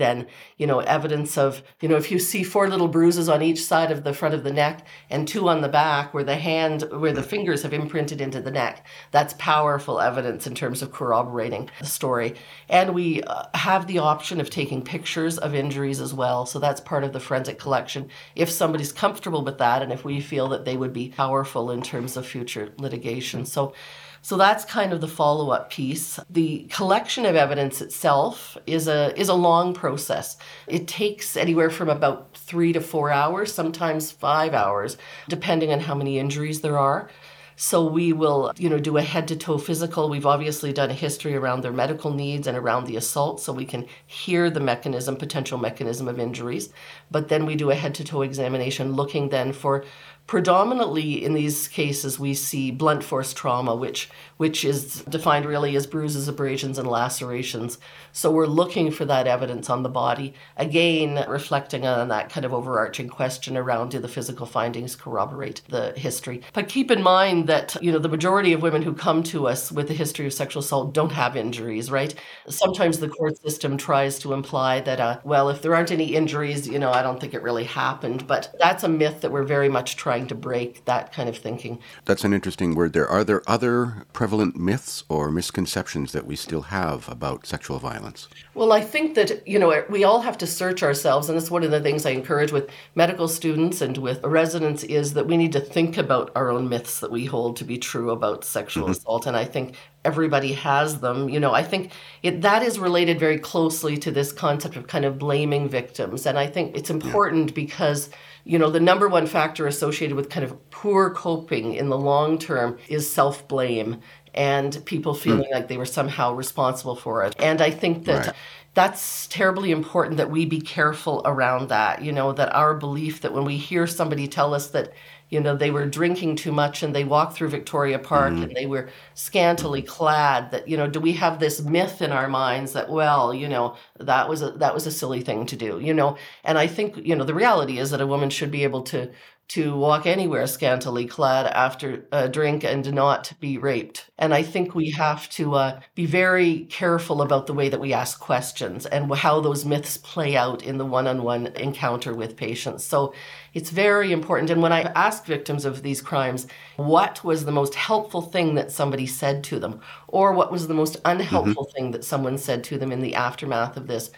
you 0.56 0.66
know 0.66 0.80
evidence 0.80 1.36
of 1.36 1.62
you 1.80 1.88
know 1.88 1.96
if 1.96 2.10
you 2.10 2.18
see 2.18 2.42
four 2.42 2.68
little 2.68 2.88
bruises 2.88 3.28
on 3.28 3.42
each 3.42 3.62
side 3.64 3.90
of 3.90 4.04
the 4.04 4.14
front 4.14 4.34
of 4.34 4.44
the 4.44 4.52
neck 4.52 4.86
and 5.10 5.26
two 5.26 5.48
on 5.48 5.60
the 5.60 5.68
back 5.68 6.12
where 6.14 6.24
the 6.24 6.36
hand 6.36 6.84
where 6.92 7.12
the 7.12 7.22
fingers 7.22 7.62
have 7.62 7.72
imprinted 7.72 8.20
into 8.20 8.40
the 8.40 8.50
neck 8.50 8.86
that's 9.10 9.34
powerful 9.38 10.00
evidence 10.00 10.46
in 10.46 10.54
terms 10.54 10.82
of 10.82 10.92
corroborating 10.92 11.68
the 11.80 11.86
story 11.86 12.34
and 12.68 12.94
we 12.94 13.22
uh, 13.22 13.44
have 13.54 13.86
the 13.86 13.98
option 13.98 14.40
of 14.40 14.50
taking 14.50 14.82
pictures 14.82 15.38
of 15.38 15.54
injuries 15.54 16.00
as 16.00 16.12
well. 16.14 16.46
So 16.46 16.58
that's 16.58 16.80
part 16.80 17.04
of 17.04 17.12
the 17.12 17.20
forensic 17.20 17.58
collection. 17.58 18.08
If 18.34 18.50
somebody's 18.50 18.92
comfortable 18.92 19.44
with 19.44 19.58
that 19.58 19.82
and 19.82 19.92
if 19.92 20.04
we 20.04 20.20
feel 20.20 20.48
that 20.48 20.64
they 20.64 20.76
would 20.76 20.92
be 20.92 21.08
powerful 21.08 21.70
in 21.70 21.82
terms 21.82 22.16
of 22.16 22.26
future 22.26 22.72
litigation. 22.78 23.44
So 23.46 23.74
so 24.22 24.36
that's 24.36 24.64
kind 24.64 24.92
of 24.92 25.00
the 25.00 25.08
follow-up 25.08 25.70
piece. 25.70 26.20
The 26.30 26.68
collection 26.70 27.26
of 27.26 27.34
evidence 27.34 27.80
itself 27.80 28.56
is 28.66 28.86
a 28.86 29.18
is 29.20 29.28
a 29.28 29.34
long 29.34 29.74
process. 29.74 30.36
It 30.68 30.86
takes 30.86 31.36
anywhere 31.36 31.70
from 31.70 31.88
about 31.88 32.36
3 32.36 32.72
to 32.74 32.80
4 32.80 33.10
hours, 33.10 33.52
sometimes 33.52 34.12
5 34.12 34.54
hours, 34.54 34.96
depending 35.28 35.72
on 35.72 35.80
how 35.80 35.94
many 35.96 36.18
injuries 36.20 36.60
there 36.60 36.78
are. 36.78 37.10
So 37.56 37.86
we 37.86 38.12
will, 38.12 38.52
you 38.56 38.68
know, 38.68 38.78
do 38.78 38.96
a 38.96 39.02
head 39.02 39.28
to 39.28 39.36
toe 39.36 39.58
physical. 39.58 40.08
We've 40.08 40.26
obviously 40.26 40.72
done 40.72 40.90
a 40.90 40.94
history 40.94 41.36
around 41.36 41.62
their 41.62 41.72
medical 41.72 42.12
needs 42.12 42.46
and 42.46 42.56
around 42.56 42.86
the 42.86 42.96
assault 42.96 43.40
so 43.40 43.52
we 43.52 43.66
can 43.66 43.86
hear 44.06 44.50
the 44.50 44.60
mechanism, 44.60 45.16
potential 45.16 45.58
mechanism 45.58 46.08
of 46.08 46.18
injuries. 46.18 46.70
But 47.10 47.28
then 47.28 47.44
we 47.44 47.54
do 47.54 47.70
a 47.70 47.74
head 47.74 47.94
to 47.96 48.04
toe 48.04 48.22
examination 48.22 48.94
looking 48.94 49.28
then 49.28 49.52
for 49.52 49.84
predominantly 50.32 51.22
in 51.22 51.34
these 51.34 51.68
cases 51.68 52.18
we 52.18 52.32
see 52.32 52.70
blunt 52.70 53.04
force 53.04 53.34
trauma 53.34 53.76
which 53.76 54.08
which 54.38 54.64
is 54.64 55.02
defined 55.02 55.44
really 55.44 55.76
as 55.76 55.86
bruises 55.86 56.26
abrasions 56.26 56.76
and 56.76 56.88
lacerations. 56.88 57.78
So 58.10 58.32
we're 58.32 58.46
looking 58.46 58.90
for 58.90 59.04
that 59.04 59.28
evidence 59.28 59.70
on 59.70 59.84
the 59.84 59.88
body 59.88 60.34
again 60.56 61.22
reflecting 61.28 61.86
on 61.86 62.08
that 62.08 62.30
kind 62.30 62.44
of 62.44 62.52
overarching 62.52 63.08
question 63.08 63.56
around 63.56 63.90
do 63.90 64.00
the 64.00 64.08
physical 64.08 64.46
findings 64.46 64.96
corroborate 64.96 65.60
the 65.68 65.92
history? 65.92 66.40
But 66.54 66.68
keep 66.68 66.90
in 66.90 67.02
mind 67.02 67.46
that 67.48 67.76
you 67.82 67.92
know 67.92 67.98
the 67.98 68.08
majority 68.08 68.54
of 68.54 68.62
women 68.62 68.80
who 68.80 68.94
come 68.94 69.22
to 69.24 69.46
us 69.46 69.70
with 69.70 69.90
a 69.90 69.94
history 69.94 70.26
of 70.26 70.32
sexual 70.32 70.60
assault 70.60 70.94
don't 70.94 71.12
have 71.12 71.36
injuries 71.36 71.90
right? 71.90 72.14
Sometimes 72.48 72.98
the 72.98 73.08
court 73.10 73.36
system 73.42 73.76
tries 73.76 74.18
to 74.20 74.32
imply 74.32 74.80
that 74.80 74.98
uh, 74.98 75.20
well 75.24 75.50
if 75.50 75.60
there 75.60 75.74
aren't 75.74 75.92
any 75.92 76.14
injuries 76.16 76.66
you 76.66 76.78
know 76.78 76.90
i 76.90 77.02
don't 77.02 77.20
think 77.20 77.34
it 77.34 77.42
really 77.42 77.64
happened. 77.64 78.26
But 78.26 78.54
that's 78.58 78.82
a 78.82 78.88
myth 78.88 79.20
that 79.20 79.30
we're 79.30 79.44
very 79.44 79.68
much 79.68 79.96
trying 79.96 80.21
trying 80.22 80.28
to 80.28 80.34
break 80.34 80.84
that 80.84 81.12
kind 81.12 81.28
of 81.28 81.36
thinking. 81.36 81.78
That's 82.04 82.24
an 82.24 82.32
interesting 82.32 82.74
word 82.74 82.92
there. 82.92 83.08
Are 83.08 83.24
there 83.24 83.42
other 83.46 84.06
prevalent 84.12 84.56
myths 84.56 85.04
or 85.08 85.30
misconceptions 85.30 86.12
that 86.12 86.26
we 86.26 86.36
still 86.36 86.62
have 86.62 87.08
about 87.08 87.46
sexual 87.46 87.78
violence? 87.78 88.28
Well, 88.54 88.72
I 88.72 88.80
think 88.80 89.14
that, 89.16 89.46
you 89.46 89.58
know, 89.58 89.84
we 89.88 90.04
all 90.04 90.20
have 90.20 90.38
to 90.38 90.46
search 90.46 90.82
ourselves. 90.82 91.28
And 91.28 91.38
that's 91.38 91.50
one 91.50 91.64
of 91.64 91.70
the 91.70 91.80
things 91.80 92.06
I 92.06 92.10
encourage 92.10 92.52
with 92.52 92.70
medical 92.94 93.26
students 93.26 93.80
and 93.80 93.98
with 93.98 94.22
residents 94.22 94.84
is 94.84 95.14
that 95.14 95.26
we 95.26 95.36
need 95.36 95.52
to 95.52 95.60
think 95.60 95.96
about 95.98 96.30
our 96.36 96.50
own 96.50 96.68
myths 96.68 97.00
that 97.00 97.10
we 97.10 97.24
hold 97.24 97.56
to 97.56 97.64
be 97.64 97.78
true 97.78 98.10
about 98.10 98.44
sexual 98.44 98.84
mm-hmm. 98.84 98.92
assault. 98.92 99.26
And 99.26 99.36
I 99.36 99.44
think 99.44 99.74
everybody 100.04 100.52
has 100.52 101.00
them. 101.00 101.28
You 101.28 101.40
know, 101.40 101.52
I 101.52 101.62
think 101.62 101.92
it, 102.22 102.42
that 102.42 102.62
is 102.62 102.78
related 102.78 103.18
very 103.18 103.38
closely 103.38 103.96
to 103.98 104.10
this 104.10 104.32
concept 104.32 104.76
of 104.76 104.86
kind 104.86 105.04
of 105.04 105.18
blaming 105.18 105.68
victims. 105.68 106.26
And 106.26 106.38
I 106.38 106.46
think 106.46 106.76
it's 106.76 106.90
important 106.90 107.50
yeah. 107.50 107.54
because, 107.54 108.10
you 108.44 108.58
know, 108.58 108.70
the 108.70 108.80
number 108.80 109.08
one 109.08 109.26
factor 109.26 109.66
associated 109.66 110.16
with 110.16 110.30
kind 110.30 110.44
of 110.44 110.70
poor 110.70 111.10
coping 111.10 111.74
in 111.74 111.88
the 111.88 111.98
long 111.98 112.38
term 112.38 112.78
is 112.88 113.12
self 113.12 113.46
blame 113.48 114.00
and 114.34 114.82
people 114.86 115.14
hmm. 115.14 115.20
feeling 115.20 115.48
mm. 115.50 115.54
like 115.54 115.68
they 115.68 115.76
were 115.76 115.84
somehow 115.84 116.32
responsible 116.32 116.96
for 116.96 117.24
it. 117.24 117.34
And 117.38 117.60
I 117.60 117.70
think 117.70 118.04
that. 118.06 118.26
Right 118.26 118.36
that's 118.74 119.26
terribly 119.26 119.70
important 119.70 120.16
that 120.16 120.30
we 120.30 120.46
be 120.46 120.60
careful 120.60 121.20
around 121.24 121.68
that 121.68 122.02
you 122.02 122.10
know 122.10 122.32
that 122.32 122.54
our 122.54 122.74
belief 122.74 123.20
that 123.20 123.32
when 123.32 123.44
we 123.44 123.56
hear 123.56 123.86
somebody 123.86 124.26
tell 124.26 124.54
us 124.54 124.68
that 124.68 124.92
you 125.32 125.40
know 125.40 125.56
they 125.56 125.70
were 125.70 125.86
drinking 125.86 126.36
too 126.36 126.52
much 126.52 126.82
and 126.82 126.94
they 126.94 127.04
walked 127.04 127.34
through 127.34 127.48
victoria 127.48 127.98
park 127.98 128.34
mm-hmm. 128.34 128.42
and 128.42 128.54
they 128.54 128.66
were 128.66 128.88
scantily 129.14 129.80
clad 129.80 130.50
that 130.50 130.68
you 130.68 130.76
know 130.76 130.86
do 130.86 131.00
we 131.00 131.12
have 131.12 131.40
this 131.40 131.62
myth 131.62 132.02
in 132.02 132.12
our 132.12 132.28
minds 132.28 132.74
that 132.74 132.90
well 132.90 133.32
you 133.32 133.48
know 133.48 133.74
that 133.98 134.28
was 134.28 134.42
a 134.42 134.50
that 134.52 134.74
was 134.74 134.86
a 134.86 134.90
silly 134.90 135.22
thing 135.22 135.46
to 135.46 135.56
do 135.56 135.80
you 135.80 135.94
know 135.94 136.16
and 136.44 136.58
i 136.58 136.66
think 136.66 136.98
you 136.98 137.16
know 137.16 137.24
the 137.24 137.34
reality 137.34 137.78
is 137.78 137.90
that 137.90 138.00
a 138.00 138.06
woman 138.06 138.28
should 138.28 138.50
be 138.50 138.62
able 138.62 138.82
to 138.82 139.10
to 139.48 139.76
walk 139.76 140.06
anywhere 140.06 140.46
scantily 140.46 141.04
clad 141.04 141.46
after 141.46 142.06
a 142.10 142.28
drink 142.28 142.64
and 142.64 142.90
not 142.94 143.32
be 143.38 143.58
raped. 143.58 144.08
And 144.18 144.32
I 144.32 144.42
think 144.42 144.74
we 144.74 144.90
have 144.92 145.28
to 145.30 145.54
uh, 145.54 145.80
be 145.94 146.06
very 146.06 146.60
careful 146.70 147.20
about 147.20 147.46
the 147.46 147.52
way 147.52 147.68
that 147.68 147.80
we 147.80 147.92
ask 147.92 148.18
questions 148.18 148.86
and 148.86 149.12
how 149.14 149.40
those 149.40 149.66
myths 149.66 149.98
play 149.98 150.36
out 150.36 150.62
in 150.62 150.78
the 150.78 150.86
one 150.86 151.06
on 151.06 151.22
one 151.22 151.48
encounter 151.48 152.14
with 152.14 152.36
patients. 152.36 152.84
So 152.84 153.12
it's 153.52 153.68
very 153.68 154.10
important. 154.10 154.48
And 154.48 154.62
when 154.62 154.72
I 154.72 154.82
ask 154.94 155.26
victims 155.26 155.66
of 155.66 155.82
these 155.82 156.00
crimes, 156.00 156.46
what 156.76 157.22
was 157.22 157.44
the 157.44 157.52
most 157.52 157.74
helpful 157.74 158.22
thing 158.22 158.54
that 158.54 158.72
somebody 158.72 159.06
said 159.06 159.44
to 159.44 159.58
them, 159.58 159.80
or 160.08 160.32
what 160.32 160.50
was 160.50 160.66
the 160.66 160.74
most 160.74 160.96
unhelpful 161.04 161.64
mm-hmm. 161.64 161.76
thing 161.76 161.90
that 161.90 162.04
someone 162.04 162.38
said 162.38 162.64
to 162.64 162.78
them 162.78 162.90
in 162.90 163.02
the 163.02 163.16
aftermath 163.16 163.76
of 163.76 163.86
this? 163.86 164.10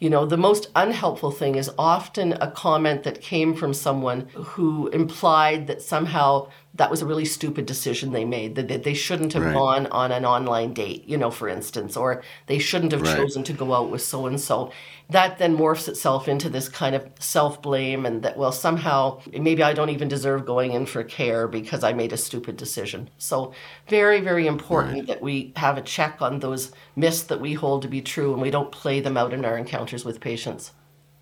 You 0.00 0.08
know, 0.08 0.24
the 0.24 0.38
most 0.38 0.70
unhelpful 0.74 1.30
thing 1.30 1.56
is 1.56 1.70
often 1.78 2.32
a 2.40 2.50
comment 2.50 3.02
that 3.02 3.20
came 3.20 3.54
from 3.54 3.74
someone 3.74 4.28
who 4.34 4.88
implied 4.88 5.66
that 5.66 5.82
somehow 5.82 6.48
that 6.74 6.90
was 6.90 7.02
a 7.02 7.06
really 7.06 7.24
stupid 7.24 7.66
decision 7.66 8.12
they 8.12 8.24
made 8.24 8.54
that 8.54 8.84
they 8.84 8.94
shouldn't 8.94 9.32
have 9.32 9.42
right. 9.42 9.54
gone 9.54 9.86
on 9.88 10.12
an 10.12 10.24
online 10.24 10.72
date 10.72 11.04
you 11.08 11.16
know 11.16 11.30
for 11.30 11.48
instance 11.48 11.96
or 11.96 12.22
they 12.46 12.58
shouldn't 12.58 12.92
have 12.92 13.02
right. 13.02 13.16
chosen 13.16 13.42
to 13.42 13.52
go 13.52 13.74
out 13.74 13.90
with 13.90 14.02
so 14.02 14.26
and 14.26 14.40
so 14.40 14.70
that 15.08 15.38
then 15.38 15.56
morphs 15.56 15.88
itself 15.88 16.28
into 16.28 16.48
this 16.48 16.68
kind 16.68 16.94
of 16.94 17.04
self-blame 17.18 18.06
and 18.06 18.22
that 18.22 18.36
well 18.36 18.52
somehow 18.52 19.20
maybe 19.32 19.62
i 19.64 19.72
don't 19.72 19.90
even 19.90 20.06
deserve 20.06 20.46
going 20.46 20.72
in 20.72 20.86
for 20.86 21.02
care 21.02 21.48
because 21.48 21.82
i 21.82 21.92
made 21.92 22.12
a 22.12 22.16
stupid 22.16 22.56
decision 22.56 23.10
so 23.18 23.52
very 23.88 24.20
very 24.20 24.46
important 24.46 24.94
right. 24.94 25.06
that 25.08 25.20
we 25.20 25.52
have 25.56 25.76
a 25.76 25.82
check 25.82 26.22
on 26.22 26.38
those 26.38 26.70
myths 26.94 27.22
that 27.24 27.40
we 27.40 27.52
hold 27.52 27.82
to 27.82 27.88
be 27.88 28.00
true 28.00 28.32
and 28.32 28.40
we 28.40 28.50
don't 28.50 28.70
play 28.70 29.00
them 29.00 29.16
out 29.16 29.32
in 29.32 29.44
our 29.44 29.58
encounters 29.90 30.04
with 30.04 30.20
patients 30.20 30.72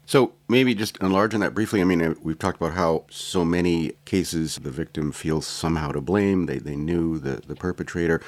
so 0.06 0.32
maybe 0.48 0.74
just 0.74 0.96
enlarge 1.02 1.34
on 1.34 1.40
that 1.40 1.52
briefly. 1.52 1.82
I 1.82 1.84
mean, 1.84 2.00
uh, 2.00 2.14
we've 2.22 2.38
talked 2.38 2.56
about 2.56 2.72
how 2.72 3.04
so 3.10 3.44
many 3.44 3.92
cases 4.06 4.56
the 4.56 4.70
victim 4.70 5.12
feels 5.12 5.46
somehow 5.46 5.92
to 5.92 6.00
blame. 6.00 6.46
They, 6.46 6.56
they 6.58 6.76
knew 6.76 7.18
the, 7.18 7.42
the 7.46 7.54
perpetrator. 7.54 8.22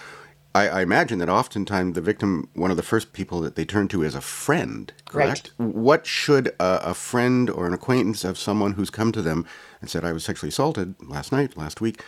I, 0.55 0.69
I 0.69 0.83
imagine 0.83 1.21
that 1.21 1.31
oftentimes 1.31 1.95
the 1.95 2.03
victim, 2.03 2.51
one 2.53 2.71
of 2.71 2.77
the 2.77 2.83
first 2.83 3.15
people 3.15 3.41
that 3.41 3.55
they 3.55 3.65
turn 3.65 3.89
to 3.89 4.03
is 4.03 4.15
a 4.15 4.21
friend, 4.21 4.93
correct? 5.07 5.53
Right. 5.57 5.75
What 5.75 6.07
should 6.07 6.49
a, 6.61 6.91
a 6.91 6.93
friend 6.93 7.49
or 7.49 7.67
an 7.67 7.73
acquaintance 7.73 8.25
of 8.25 8.37
someone 8.37 8.73
who's 8.73 8.91
come 8.91 9.11
to 9.13 9.23
them 9.23 9.47
and 9.81 9.89
said, 9.89 10.05
I 10.05 10.13
was 10.13 10.23
sexually 10.23 10.51
assaulted 10.51 10.97
last 11.09 11.33
night, 11.33 11.57
last 11.57 11.81
week, 11.81 12.05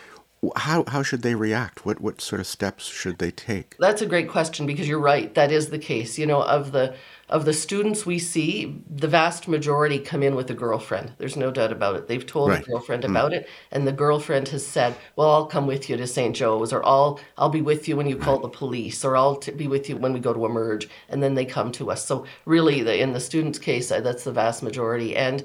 how, 0.55 0.83
how 0.87 1.03
should 1.03 1.21
they 1.21 1.35
react? 1.35 1.85
What, 1.85 2.01
what 2.01 2.21
sort 2.21 2.39
of 2.39 2.47
steps 2.47 2.85
should 2.85 3.17
they 3.17 3.31
take? 3.31 3.75
That's 3.79 4.01
a 4.01 4.05
great 4.05 4.29
question 4.29 4.65
because 4.65 4.87
you're 4.87 4.99
right. 4.99 5.33
That 5.33 5.51
is 5.51 5.69
the 5.69 5.79
case. 5.79 6.17
You 6.17 6.25
know, 6.25 6.41
of 6.41 6.71
the 6.71 6.95
of 7.29 7.45
the 7.45 7.53
students 7.53 8.05
we 8.05 8.19
see, 8.19 8.79
the 8.87 9.07
vast 9.07 9.47
majority 9.47 9.97
come 9.97 10.21
in 10.21 10.35
with 10.35 10.51
a 10.51 10.53
girlfriend. 10.53 11.13
There's 11.17 11.37
no 11.37 11.51
doubt 11.51 11.71
about 11.71 11.95
it. 11.95 12.07
They've 12.07 12.25
told 12.25 12.49
right. 12.49 12.61
a 12.61 12.65
girlfriend 12.65 13.03
mm. 13.03 13.09
about 13.09 13.33
it, 13.33 13.47
and 13.71 13.87
the 13.87 13.91
girlfriend 13.91 14.49
has 14.49 14.65
said, 14.65 14.95
"Well, 15.15 15.31
I'll 15.31 15.45
come 15.45 15.65
with 15.65 15.89
you 15.89 15.97
to 15.97 16.05
St. 16.05 16.35
Joe's, 16.35 16.73
or 16.73 16.85
I'll 16.85 17.19
I'll 17.37 17.49
be 17.49 17.61
with 17.61 17.87
you 17.87 17.95
when 17.95 18.07
you 18.07 18.17
call 18.17 18.39
the 18.39 18.49
police, 18.49 19.03
or 19.05 19.15
I'll 19.15 19.37
t- 19.37 19.51
be 19.51 19.67
with 19.67 19.89
you 19.89 19.97
when 19.97 20.13
we 20.13 20.19
go 20.19 20.33
to 20.33 20.45
emerge." 20.45 20.87
And 21.09 21.23
then 21.23 21.33
they 21.33 21.45
come 21.45 21.71
to 21.73 21.89
us. 21.89 22.05
So 22.05 22.25
really, 22.45 22.83
the, 22.83 23.01
in 23.01 23.13
the 23.13 23.19
student's 23.19 23.59
case, 23.59 23.91
uh, 23.91 24.01
that's 24.01 24.25
the 24.25 24.31
vast 24.31 24.61
majority, 24.61 25.15
and 25.15 25.43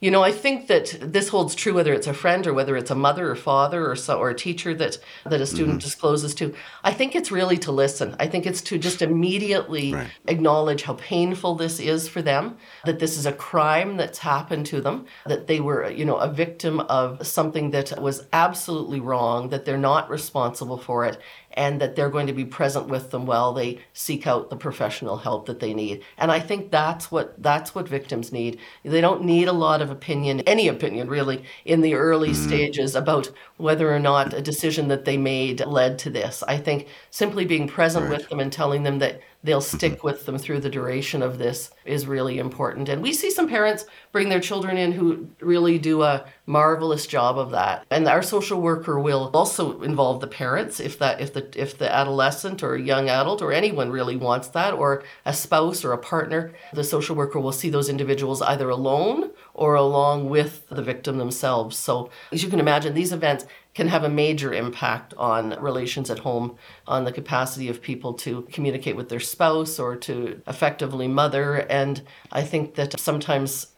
you 0.00 0.10
know, 0.10 0.22
I 0.22 0.32
think 0.32 0.66
that 0.68 0.96
this 1.00 1.28
holds 1.28 1.54
true 1.54 1.74
whether 1.74 1.92
it's 1.92 2.06
a 2.06 2.14
friend 2.14 2.46
or 2.46 2.54
whether 2.54 2.74
it's 2.74 2.90
a 2.90 2.94
mother 2.94 3.30
or 3.30 3.36
father 3.36 3.90
or 3.90 3.94
so, 3.94 4.18
or 4.18 4.30
a 4.30 4.34
teacher 4.34 4.72
that 4.74 4.98
that 5.26 5.42
a 5.42 5.46
student 5.46 5.78
mm-hmm. 5.78 5.78
discloses 5.78 6.34
to. 6.36 6.54
I 6.82 6.92
think 6.92 7.14
it's 7.14 7.30
really 7.30 7.58
to 7.58 7.72
listen. 7.72 8.16
I 8.18 8.26
think 8.26 8.46
it's 8.46 8.62
to 8.62 8.78
just 8.78 9.02
immediately 9.02 9.92
right. 9.92 10.10
acknowledge 10.26 10.82
how 10.84 10.94
painful 10.94 11.54
this 11.56 11.78
is 11.78 12.08
for 12.08 12.22
them, 12.22 12.56
that 12.86 12.98
this 12.98 13.18
is 13.18 13.26
a 13.26 13.32
crime 13.32 13.98
that's 13.98 14.18
happened 14.18 14.64
to 14.66 14.80
them, 14.80 15.04
that 15.26 15.46
they 15.46 15.60
were, 15.60 15.90
you 15.90 16.06
know, 16.06 16.16
a 16.16 16.32
victim 16.32 16.80
of 16.80 17.26
something 17.26 17.70
that 17.72 18.00
was 18.00 18.26
absolutely 18.32 19.00
wrong, 19.00 19.50
that 19.50 19.66
they're 19.66 19.76
not 19.76 20.08
responsible 20.08 20.78
for 20.78 21.04
it, 21.04 21.20
and 21.52 21.80
that 21.80 21.96
they're 21.96 22.10
going 22.10 22.26
to 22.26 22.32
be 22.32 22.44
present 22.44 22.86
with 22.86 23.10
them 23.10 23.26
while 23.26 23.52
they 23.52 23.80
seek 23.92 24.26
out 24.26 24.50
the 24.50 24.56
professional 24.56 25.18
help 25.18 25.46
that 25.46 25.60
they 25.60 25.74
need. 25.74 26.02
And 26.16 26.30
I 26.30 26.40
think 26.40 26.70
that's 26.70 27.10
what 27.10 27.40
that's 27.42 27.74
what 27.74 27.88
victims 27.88 28.32
need. 28.32 28.58
They 28.84 29.00
don't 29.00 29.24
need 29.24 29.48
a 29.48 29.52
lot 29.52 29.82
of 29.82 29.90
opinion, 29.90 30.40
any 30.40 30.68
opinion 30.68 31.08
really, 31.08 31.44
in 31.64 31.80
the 31.80 31.94
early 31.94 32.30
mm-hmm. 32.30 32.48
stages 32.48 32.94
about 32.94 33.30
whether 33.56 33.94
or 33.94 33.98
not 33.98 34.32
a 34.32 34.42
decision 34.42 34.88
that 34.88 35.04
they 35.04 35.16
made 35.16 35.64
led 35.64 35.98
to 36.00 36.10
this. 36.10 36.42
I 36.46 36.56
think 36.58 36.86
simply 37.10 37.44
being 37.44 37.68
present 37.68 38.08
right. 38.08 38.18
with 38.18 38.28
them 38.28 38.40
and 38.40 38.52
telling 38.52 38.82
them 38.82 38.98
that 39.00 39.20
they'll 39.42 39.60
mm-hmm. 39.60 39.76
stick 39.76 40.04
with 40.04 40.26
them 40.26 40.38
through 40.38 40.60
the 40.60 40.70
duration 40.70 41.22
of 41.22 41.38
this 41.38 41.70
is 41.84 42.06
really 42.06 42.38
important. 42.38 42.88
And 42.88 43.02
we 43.02 43.12
see 43.12 43.30
some 43.30 43.48
parents 43.48 43.86
bring 44.12 44.28
their 44.28 44.40
children 44.40 44.76
in 44.76 44.92
who 44.92 45.28
really 45.40 45.78
do 45.78 46.02
a 46.02 46.24
marvelous 46.46 47.06
job 47.06 47.38
of 47.38 47.50
that. 47.52 47.86
And 47.90 48.06
our 48.08 48.22
social 48.22 48.60
worker 48.60 48.98
will 48.98 49.30
also 49.32 49.82
involve 49.82 50.20
the 50.20 50.26
parents 50.26 50.80
if 50.80 50.98
that 50.98 51.20
if 51.20 51.32
the 51.32 51.48
if 51.60 51.78
the 51.78 51.92
adolescent 51.92 52.62
or 52.62 52.76
young 52.76 53.08
adult 53.08 53.40
or 53.42 53.52
anyone 53.52 53.90
really 53.90 54.16
wants 54.16 54.48
that 54.48 54.74
or 54.74 55.02
a 55.24 55.32
spouse 55.32 55.84
or 55.84 55.92
a 55.92 55.98
partner, 55.98 56.52
the 56.72 56.84
social 56.84 57.16
worker 57.16 57.40
will 57.40 57.52
see 57.52 57.70
those 57.70 57.88
individuals 57.88 58.42
either 58.42 58.68
alone 58.68 59.30
or 59.54 59.74
along 59.74 60.28
with 60.28 60.68
the 60.68 60.82
victim 60.82 61.18
themselves. 61.18 61.76
So 61.76 62.10
as 62.32 62.42
you 62.42 62.50
can 62.50 62.60
imagine, 62.60 62.94
these 62.94 63.12
events 63.12 63.46
can 63.74 63.88
have 63.88 64.04
a 64.04 64.08
major 64.08 64.52
impact 64.52 65.14
on 65.16 65.50
relations 65.60 66.10
at 66.10 66.20
home, 66.20 66.56
on 66.86 67.04
the 67.04 67.12
capacity 67.12 67.68
of 67.68 67.80
people 67.80 68.12
to 68.14 68.42
communicate 68.52 68.96
with 68.96 69.08
their 69.08 69.20
spouse 69.20 69.78
or 69.78 69.96
to 69.96 70.42
effectively 70.46 71.06
mother. 71.06 71.66
And 71.70 72.02
I 72.32 72.42
think 72.42 72.74
that 72.74 72.98
sometimes 72.98 73.68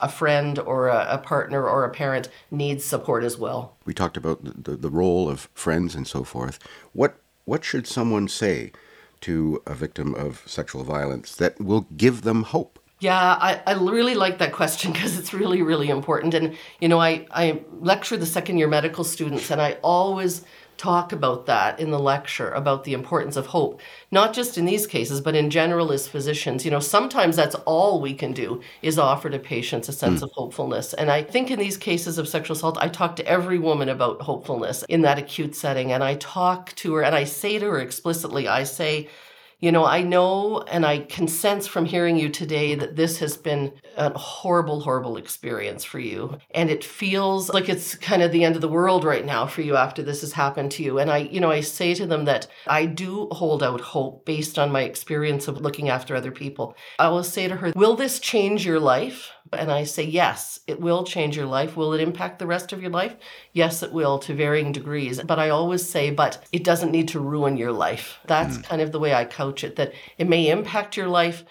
a 0.00 0.08
friend 0.08 0.58
or 0.58 0.88
a, 0.88 1.18
partner 1.18 1.68
or 1.68 1.84
a 1.84 1.90
parent 1.90 2.28
needs 2.50 2.84
support 2.84 3.24
as 3.24 3.36
well. 3.38 3.76
We 3.84 3.94
talked 3.94 4.16
about 4.16 4.64
the, 4.64 4.76
the 4.76 4.90
role 4.90 5.28
of 5.28 5.48
friends 5.54 5.94
and 5.94 6.06
so 6.06 6.24
forth. 6.24 6.58
What 6.92 7.18
what 7.44 7.64
should 7.64 7.86
someone 7.86 8.26
say 8.26 8.72
to 9.20 9.62
a 9.66 9.74
victim 9.74 10.14
of 10.16 10.42
sexual 10.46 10.82
violence 10.82 11.34
that 11.36 11.60
will 11.60 11.86
give 11.96 12.22
them 12.22 12.42
hope? 12.42 12.80
Yeah, 12.98 13.18
I, 13.18 13.60
I 13.66 13.72
really 13.74 14.14
like 14.14 14.38
that 14.38 14.52
question 14.52 14.92
because 14.92 15.18
it's 15.18 15.34
really, 15.34 15.62
really 15.62 15.88
important. 15.88 16.34
And, 16.34 16.56
you 16.80 16.88
know, 16.88 17.00
I, 17.00 17.26
I 17.30 17.62
lecture 17.80 18.16
the 18.16 18.26
second 18.26 18.58
year 18.58 18.68
medical 18.68 19.04
students, 19.04 19.50
and 19.50 19.60
I 19.60 19.78
always 19.82 20.44
talk 20.76 21.12
about 21.12 21.46
that 21.46 21.80
in 21.80 21.90
the 21.90 21.98
lecture 21.98 22.50
about 22.50 22.84
the 22.84 22.92
importance 22.92 23.36
of 23.36 23.46
hope, 23.46 23.80
not 24.10 24.34
just 24.34 24.58
in 24.58 24.66
these 24.66 24.86
cases, 24.86 25.20
but 25.20 25.34
in 25.34 25.48
general 25.48 25.90
as 25.90 26.06
physicians. 26.06 26.64
You 26.64 26.70
know, 26.70 26.80
sometimes 26.80 27.36
that's 27.36 27.54
all 27.64 28.00
we 28.00 28.12
can 28.12 28.32
do 28.32 28.60
is 28.82 28.98
offer 28.98 29.30
to 29.30 29.38
patients 29.38 29.88
a 29.88 29.92
sense 29.92 30.20
mm. 30.20 30.24
of 30.24 30.32
hopefulness. 30.32 30.92
And 30.94 31.10
I 31.10 31.22
think 31.22 31.50
in 31.50 31.58
these 31.58 31.78
cases 31.78 32.18
of 32.18 32.28
sexual 32.28 32.56
assault, 32.56 32.76
I 32.78 32.88
talk 32.88 33.16
to 33.16 33.26
every 33.26 33.58
woman 33.58 33.88
about 33.88 34.20
hopefulness 34.20 34.84
in 34.88 35.02
that 35.02 35.18
acute 35.18 35.54
setting. 35.54 35.92
And 35.92 36.04
I 36.04 36.16
talk 36.16 36.74
to 36.76 36.94
her 36.94 37.02
and 37.02 37.14
I 37.14 37.24
say 37.24 37.58
to 37.58 37.66
her 37.66 37.80
explicitly, 37.80 38.46
I 38.46 38.64
say, 38.64 39.08
you 39.58 39.72
know, 39.72 39.86
I 39.86 40.02
know 40.02 40.60
and 40.62 40.84
I 40.84 40.98
can 40.98 41.28
sense 41.28 41.66
from 41.66 41.86
hearing 41.86 42.18
you 42.18 42.28
today 42.28 42.74
that 42.74 42.96
this 42.96 43.18
has 43.20 43.36
been 43.36 43.72
a 43.96 44.16
horrible, 44.16 44.80
horrible 44.80 45.16
experience 45.16 45.82
for 45.82 45.98
you. 45.98 46.38
And 46.54 46.68
it 46.68 46.84
feels 46.84 47.48
like 47.48 47.68
it's 47.68 47.94
kind 47.94 48.22
of 48.22 48.32
the 48.32 48.44
end 48.44 48.54
of 48.54 48.60
the 48.60 48.68
world 48.68 49.04
right 49.04 49.24
now 49.24 49.46
for 49.46 49.62
you 49.62 49.76
after 49.76 50.02
this 50.02 50.20
has 50.20 50.32
happened 50.32 50.72
to 50.72 50.82
you. 50.82 50.98
And 50.98 51.10
I, 51.10 51.18
you 51.18 51.40
know, 51.40 51.50
I 51.50 51.60
say 51.60 51.94
to 51.94 52.06
them 52.06 52.26
that 52.26 52.46
I 52.66 52.84
do 52.84 53.28
hold 53.32 53.62
out 53.62 53.80
hope 53.80 54.26
based 54.26 54.58
on 54.58 54.70
my 54.70 54.82
experience 54.82 55.48
of 55.48 55.60
looking 55.60 55.88
after 55.88 56.14
other 56.14 56.32
people. 56.32 56.76
I 56.98 57.08
will 57.08 57.24
say 57.24 57.48
to 57.48 57.56
her, 57.56 57.72
Will 57.74 57.96
this 57.96 58.20
change 58.20 58.66
your 58.66 58.80
life? 58.80 59.30
And 59.52 59.70
I 59.70 59.84
say, 59.84 60.04
yes, 60.04 60.60
it 60.66 60.80
will 60.80 61.04
change 61.04 61.36
your 61.36 61.46
life. 61.46 61.76
Will 61.76 61.92
it 61.92 62.00
impact 62.00 62.38
the 62.38 62.46
rest 62.46 62.72
of 62.72 62.80
your 62.80 62.90
life? 62.90 63.16
Yes, 63.52 63.82
it 63.82 63.92
will 63.92 64.18
to 64.20 64.34
varying 64.34 64.72
degrees. 64.72 65.20
But 65.20 65.38
I 65.38 65.50
always 65.50 65.88
say, 65.88 66.10
but 66.10 66.44
it 66.52 66.64
doesn't 66.64 66.92
need 66.92 67.08
to 67.08 67.20
ruin 67.20 67.56
your 67.56 67.72
life. 67.72 68.18
That's 68.26 68.58
mm. 68.58 68.64
kind 68.64 68.82
of 68.82 68.92
the 68.92 69.00
way 69.00 69.14
I 69.14 69.24
coach 69.24 69.64
it, 69.64 69.76
that 69.76 69.92
it 70.18 70.28
may 70.28 70.48
impact 70.48 70.96
your 70.96 71.08
life, 71.08 71.44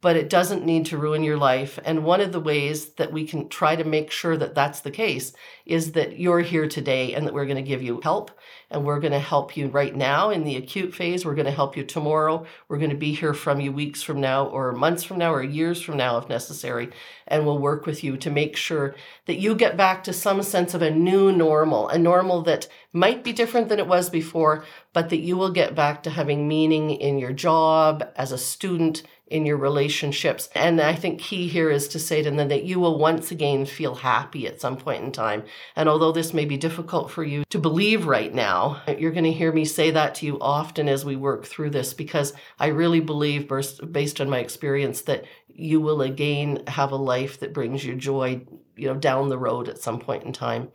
but 0.00 0.16
it 0.16 0.28
doesn't 0.28 0.64
need 0.64 0.86
to 0.86 0.98
ruin 0.98 1.24
your 1.24 1.38
life. 1.38 1.78
And 1.84 2.04
one 2.04 2.20
of 2.20 2.32
the 2.32 2.40
ways 2.40 2.90
that 2.94 3.12
we 3.12 3.26
can 3.26 3.48
try 3.48 3.76
to 3.76 3.84
make 3.84 4.10
sure 4.10 4.36
that 4.36 4.54
that's 4.54 4.80
the 4.80 4.90
case 4.90 5.32
is 5.66 5.92
that 5.92 6.18
you're 6.18 6.40
here 6.40 6.68
today 6.68 7.12
and 7.14 7.26
that 7.26 7.34
we're 7.34 7.44
going 7.44 7.56
to 7.56 7.62
give 7.62 7.82
you 7.82 8.00
help 8.02 8.30
and 8.70 8.84
we're 8.84 9.00
going 9.00 9.12
to 9.12 9.18
help 9.18 9.56
you 9.56 9.66
right 9.68 9.94
now 9.94 10.30
in 10.30 10.44
the 10.44 10.56
acute 10.56 10.94
phase. 10.94 11.24
We're 11.24 11.34
going 11.34 11.46
to 11.46 11.52
help 11.52 11.76
you 11.76 11.84
tomorrow. 11.84 12.46
We're 12.68 12.78
going 12.78 12.90
to 12.90 12.96
be 12.96 13.12
here 13.12 13.34
from 13.34 13.60
you 13.60 13.72
weeks 13.72 14.02
from 14.02 14.20
now 14.20 14.46
or 14.46 14.72
months 14.72 15.02
from 15.02 15.18
now 15.18 15.34
or 15.34 15.42
years 15.42 15.82
from 15.82 15.96
now 15.96 16.18
if 16.18 16.28
necessary. 16.28 16.90
And 17.26 17.44
we'll 17.44 17.58
work 17.58 17.84
with 17.84 18.04
you 18.04 18.16
to 18.18 18.30
make 18.30 18.56
sure 18.56 18.94
that 19.26 19.40
you 19.40 19.56
get 19.56 19.76
back 19.76 20.04
to 20.04 20.12
some 20.12 20.42
sense 20.42 20.72
of 20.72 20.82
a 20.82 20.90
new 20.90 21.32
normal, 21.32 21.88
a 21.88 21.98
normal 21.98 22.42
that 22.42 22.68
might 22.92 23.24
be 23.24 23.32
different 23.32 23.68
than 23.68 23.80
it 23.80 23.88
was 23.88 24.08
before, 24.08 24.64
but 24.92 25.10
that 25.10 25.18
you 25.20 25.36
will 25.36 25.50
get 25.50 25.74
back 25.74 26.02
to 26.04 26.10
having 26.10 26.46
meaning 26.46 26.90
in 26.90 27.18
your 27.18 27.32
job 27.32 28.08
as 28.16 28.30
a 28.30 28.38
student 28.38 29.02
in 29.28 29.44
your 29.44 29.56
relationships. 29.56 30.48
And 30.54 30.80
I 30.80 30.94
think 30.94 31.20
key 31.20 31.48
here 31.48 31.70
is 31.70 31.88
to 31.88 31.98
say 31.98 32.22
to 32.22 32.30
them 32.30 32.48
that 32.48 32.64
you 32.64 32.78
will 32.78 32.98
once 32.98 33.30
again 33.30 33.66
feel 33.66 33.96
happy 33.96 34.46
at 34.46 34.60
some 34.60 34.76
point 34.76 35.02
in 35.02 35.10
time. 35.10 35.42
And 35.74 35.88
although 35.88 36.12
this 36.12 36.34
may 36.34 36.44
be 36.44 36.56
difficult 36.56 37.10
for 37.10 37.24
you 37.24 37.44
to 37.50 37.58
believe 37.58 38.06
right 38.06 38.32
now, 38.32 38.82
you're 38.98 39.12
going 39.12 39.24
to 39.24 39.32
hear 39.32 39.52
me 39.52 39.64
say 39.64 39.90
that 39.90 40.14
to 40.16 40.26
you 40.26 40.38
often 40.40 40.88
as 40.88 41.04
we 41.04 41.16
work 41.16 41.44
through 41.44 41.70
this 41.70 41.94
because 41.94 42.32
I 42.58 42.68
really 42.68 43.00
believe, 43.00 43.48
based 43.90 44.20
on 44.20 44.30
my 44.30 44.38
experience, 44.38 45.02
that 45.02 45.24
you 45.48 45.80
will 45.80 46.02
again 46.02 46.62
have 46.66 46.92
a 46.92 46.96
life 46.96 47.40
that 47.40 47.54
brings 47.54 47.84
you 47.84 47.94
joy, 47.94 48.42
you 48.76 48.88
know, 48.88 48.94
down 48.94 49.28
the 49.28 49.38
road 49.38 49.68
at 49.68 49.78
some 49.78 49.98
point 49.98 50.24
in 50.24 50.32
time. 50.32 50.68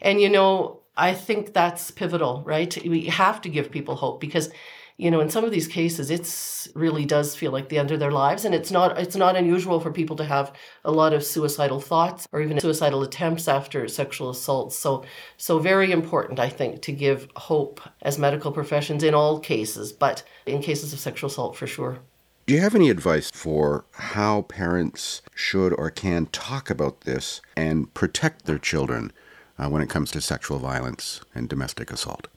And, 0.00 0.20
you 0.20 0.28
know, 0.28 0.80
I 0.96 1.14
think 1.14 1.52
that's 1.52 1.90
pivotal, 1.90 2.42
right? 2.44 2.76
We 2.86 3.06
have 3.06 3.40
to 3.42 3.48
give 3.48 3.70
people 3.70 3.96
hope 3.96 4.20
because 4.20 4.50
you 4.96 5.10
know 5.10 5.20
in 5.20 5.28
some 5.28 5.44
of 5.44 5.50
these 5.50 5.66
cases 5.66 6.10
it's 6.10 6.68
really 6.74 7.04
does 7.04 7.34
feel 7.34 7.50
like 7.50 7.68
the 7.68 7.78
end 7.78 7.90
of 7.90 7.98
their 7.98 8.12
lives 8.12 8.44
and 8.44 8.54
it's 8.54 8.70
not 8.70 8.98
it's 8.98 9.16
not 9.16 9.36
unusual 9.36 9.80
for 9.80 9.90
people 9.90 10.16
to 10.16 10.24
have 10.24 10.52
a 10.84 10.92
lot 10.92 11.12
of 11.12 11.24
suicidal 11.24 11.80
thoughts 11.80 12.28
or 12.32 12.40
even 12.40 12.60
suicidal 12.60 13.02
attempts 13.02 13.48
after 13.48 13.88
sexual 13.88 14.30
assaults 14.30 14.76
so 14.76 15.04
so 15.36 15.58
very 15.58 15.90
important 15.90 16.38
i 16.38 16.48
think 16.48 16.80
to 16.80 16.92
give 16.92 17.28
hope 17.36 17.80
as 18.02 18.18
medical 18.18 18.52
professions 18.52 19.02
in 19.02 19.14
all 19.14 19.40
cases 19.40 19.92
but 19.92 20.22
in 20.46 20.62
cases 20.62 20.92
of 20.92 20.98
sexual 20.98 21.28
assault 21.28 21.56
for 21.56 21.66
sure. 21.66 21.98
Do 22.46 22.52
you 22.54 22.60
have 22.60 22.74
any 22.74 22.90
advice 22.90 23.30
for 23.30 23.86
how 23.92 24.42
parents 24.42 25.22
should 25.34 25.72
or 25.72 25.90
can 25.90 26.26
talk 26.26 26.68
about 26.68 27.02
this 27.02 27.40
and 27.56 27.92
protect 27.94 28.44
their 28.44 28.58
children 28.58 29.12
uh, 29.58 29.68
when 29.68 29.80
it 29.80 29.88
comes 29.88 30.10
to 30.10 30.20
sexual 30.20 30.58
violence 30.58 31.22
and 31.34 31.48
domestic 31.48 31.90
assault 31.90 32.28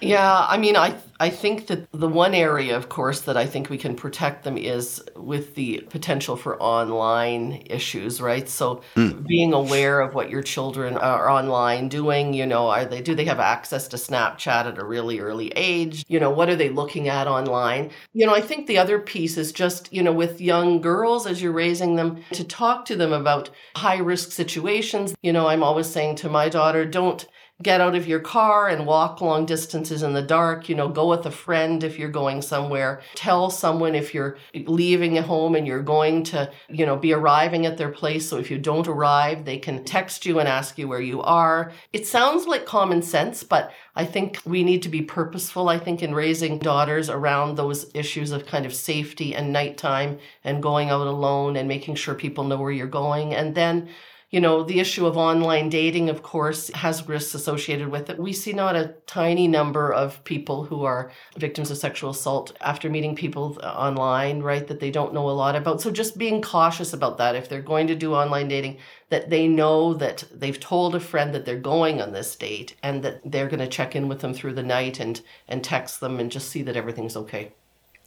yeah, 0.00 0.46
I 0.48 0.56
mean, 0.58 0.76
I 0.76 0.96
I 1.20 1.28
think 1.28 1.66
that 1.66 1.92
the 1.92 2.08
one 2.08 2.34
area, 2.34 2.74
of 2.74 2.88
course, 2.88 3.20
that 3.22 3.36
I 3.36 3.44
think 3.44 3.68
we 3.68 3.76
can 3.76 3.94
protect 3.94 4.42
them 4.42 4.56
is 4.56 5.04
with 5.14 5.54
the 5.54 5.86
potential 5.90 6.34
for 6.34 6.60
online 6.62 7.62
issues, 7.66 8.22
right? 8.22 8.48
So 8.48 8.80
mm. 8.96 9.26
being 9.26 9.52
aware 9.52 10.00
of 10.00 10.14
what 10.14 10.30
your 10.30 10.42
children 10.42 10.96
are 10.96 11.28
online 11.28 11.90
doing, 11.90 12.32
you 12.32 12.46
know, 12.46 12.70
are 12.70 12.86
they 12.86 13.02
do 13.02 13.14
they 13.14 13.26
have 13.26 13.38
access 13.38 13.86
to 13.88 13.98
Snapchat 13.98 14.64
at 14.64 14.78
a 14.78 14.84
really 14.84 15.20
early 15.20 15.52
age? 15.56 16.04
You 16.08 16.18
know, 16.18 16.30
what 16.30 16.48
are 16.48 16.56
they 16.56 16.70
looking 16.70 17.08
at 17.08 17.28
online? 17.28 17.90
You 18.14 18.24
know, 18.24 18.34
I 18.34 18.40
think 18.40 18.66
the 18.66 18.78
other 18.78 18.98
piece 18.98 19.36
is 19.36 19.52
just, 19.52 19.92
you 19.92 20.02
know, 20.02 20.12
with 20.12 20.40
young 20.40 20.80
girls 20.80 21.26
as 21.26 21.42
you're 21.42 21.52
raising 21.52 21.96
them 21.96 22.24
to 22.32 22.44
talk 22.44 22.86
to 22.86 22.96
them 22.96 23.12
about 23.12 23.50
high 23.76 23.98
risk 23.98 24.32
situations. 24.32 25.14
You 25.22 25.34
know, 25.34 25.48
I'm 25.48 25.62
always 25.62 25.86
saying 25.86 26.16
to 26.16 26.30
my 26.30 26.48
daughter, 26.48 26.86
don't 26.86 27.26
get 27.62 27.80
out 27.80 27.94
of 27.94 28.06
your 28.06 28.20
car 28.20 28.68
and 28.68 28.86
walk 28.86 29.20
long 29.20 29.44
distances 29.46 30.02
in 30.02 30.14
the 30.14 30.22
dark. 30.22 30.68
You 30.68 30.74
know, 30.74 30.88
go 30.88 31.08
with 31.08 31.26
a 31.26 31.30
friend 31.30 31.84
if 31.84 31.98
you're 31.98 32.08
going 32.08 32.42
somewhere. 32.42 33.02
Tell 33.14 33.50
someone 33.50 33.94
if 33.94 34.14
you're 34.14 34.38
leaving 34.54 35.18
a 35.18 35.22
home 35.22 35.54
and 35.54 35.66
you're 35.66 35.82
going 35.82 36.22
to, 36.24 36.50
you 36.68 36.86
know, 36.86 36.96
be 36.96 37.12
arriving 37.12 37.66
at 37.66 37.76
their 37.76 37.90
place. 37.90 38.28
So 38.28 38.38
if 38.38 38.50
you 38.50 38.58
don't 38.58 38.88
arrive, 38.88 39.44
they 39.44 39.58
can 39.58 39.84
text 39.84 40.24
you 40.24 40.38
and 40.38 40.48
ask 40.48 40.78
you 40.78 40.88
where 40.88 41.00
you 41.00 41.20
are. 41.22 41.72
It 41.92 42.06
sounds 42.06 42.46
like 42.46 42.64
common 42.64 43.02
sense, 43.02 43.42
but 43.42 43.72
I 43.94 44.04
think 44.04 44.40
we 44.44 44.64
need 44.64 44.82
to 44.82 44.88
be 44.88 45.02
purposeful, 45.02 45.68
I 45.68 45.78
think, 45.78 46.02
in 46.02 46.14
raising 46.14 46.58
daughters 46.58 47.10
around 47.10 47.56
those 47.56 47.90
issues 47.94 48.30
of 48.30 48.46
kind 48.46 48.64
of 48.64 48.74
safety 48.74 49.34
and 49.34 49.52
nighttime 49.52 50.18
and 50.44 50.62
going 50.62 50.90
out 50.90 51.06
alone 51.06 51.56
and 51.56 51.68
making 51.68 51.96
sure 51.96 52.14
people 52.14 52.44
know 52.44 52.56
where 52.56 52.70
you're 52.70 52.86
going. 52.86 53.34
And 53.34 53.54
then 53.54 53.88
you 54.30 54.40
know, 54.40 54.62
the 54.62 54.78
issue 54.78 55.06
of 55.06 55.16
online 55.16 55.68
dating, 55.68 56.08
of 56.08 56.22
course, 56.22 56.68
has 56.68 57.08
risks 57.08 57.34
associated 57.34 57.88
with 57.88 58.08
it. 58.10 58.18
We 58.18 58.32
see 58.32 58.52
not 58.52 58.76
a 58.76 58.94
tiny 59.06 59.48
number 59.48 59.92
of 59.92 60.22
people 60.22 60.64
who 60.64 60.84
are 60.84 61.10
victims 61.36 61.70
of 61.70 61.78
sexual 61.78 62.10
assault 62.10 62.56
after 62.60 62.88
meeting 62.88 63.16
people 63.16 63.58
online, 63.62 64.40
right, 64.40 64.66
that 64.68 64.78
they 64.78 64.92
don't 64.92 65.12
know 65.12 65.28
a 65.28 65.32
lot 65.32 65.56
about. 65.56 65.80
So 65.80 65.90
just 65.90 66.16
being 66.16 66.42
cautious 66.42 66.92
about 66.92 67.18
that. 67.18 67.34
If 67.34 67.48
they're 67.48 67.60
going 67.60 67.88
to 67.88 67.96
do 67.96 68.14
online 68.14 68.46
dating, 68.46 68.78
that 69.08 69.30
they 69.30 69.48
know 69.48 69.94
that 69.94 70.22
they've 70.32 70.60
told 70.60 70.94
a 70.94 71.00
friend 71.00 71.34
that 71.34 71.44
they're 71.44 71.58
going 71.58 72.00
on 72.00 72.12
this 72.12 72.36
date 72.36 72.76
and 72.84 73.02
that 73.02 73.20
they're 73.28 73.48
going 73.48 73.58
to 73.58 73.66
check 73.66 73.96
in 73.96 74.06
with 74.06 74.20
them 74.20 74.32
through 74.32 74.54
the 74.54 74.62
night 74.62 75.00
and, 75.00 75.22
and 75.48 75.64
text 75.64 75.98
them 75.98 76.20
and 76.20 76.30
just 76.30 76.48
see 76.48 76.62
that 76.62 76.76
everything's 76.76 77.16
okay. 77.16 77.52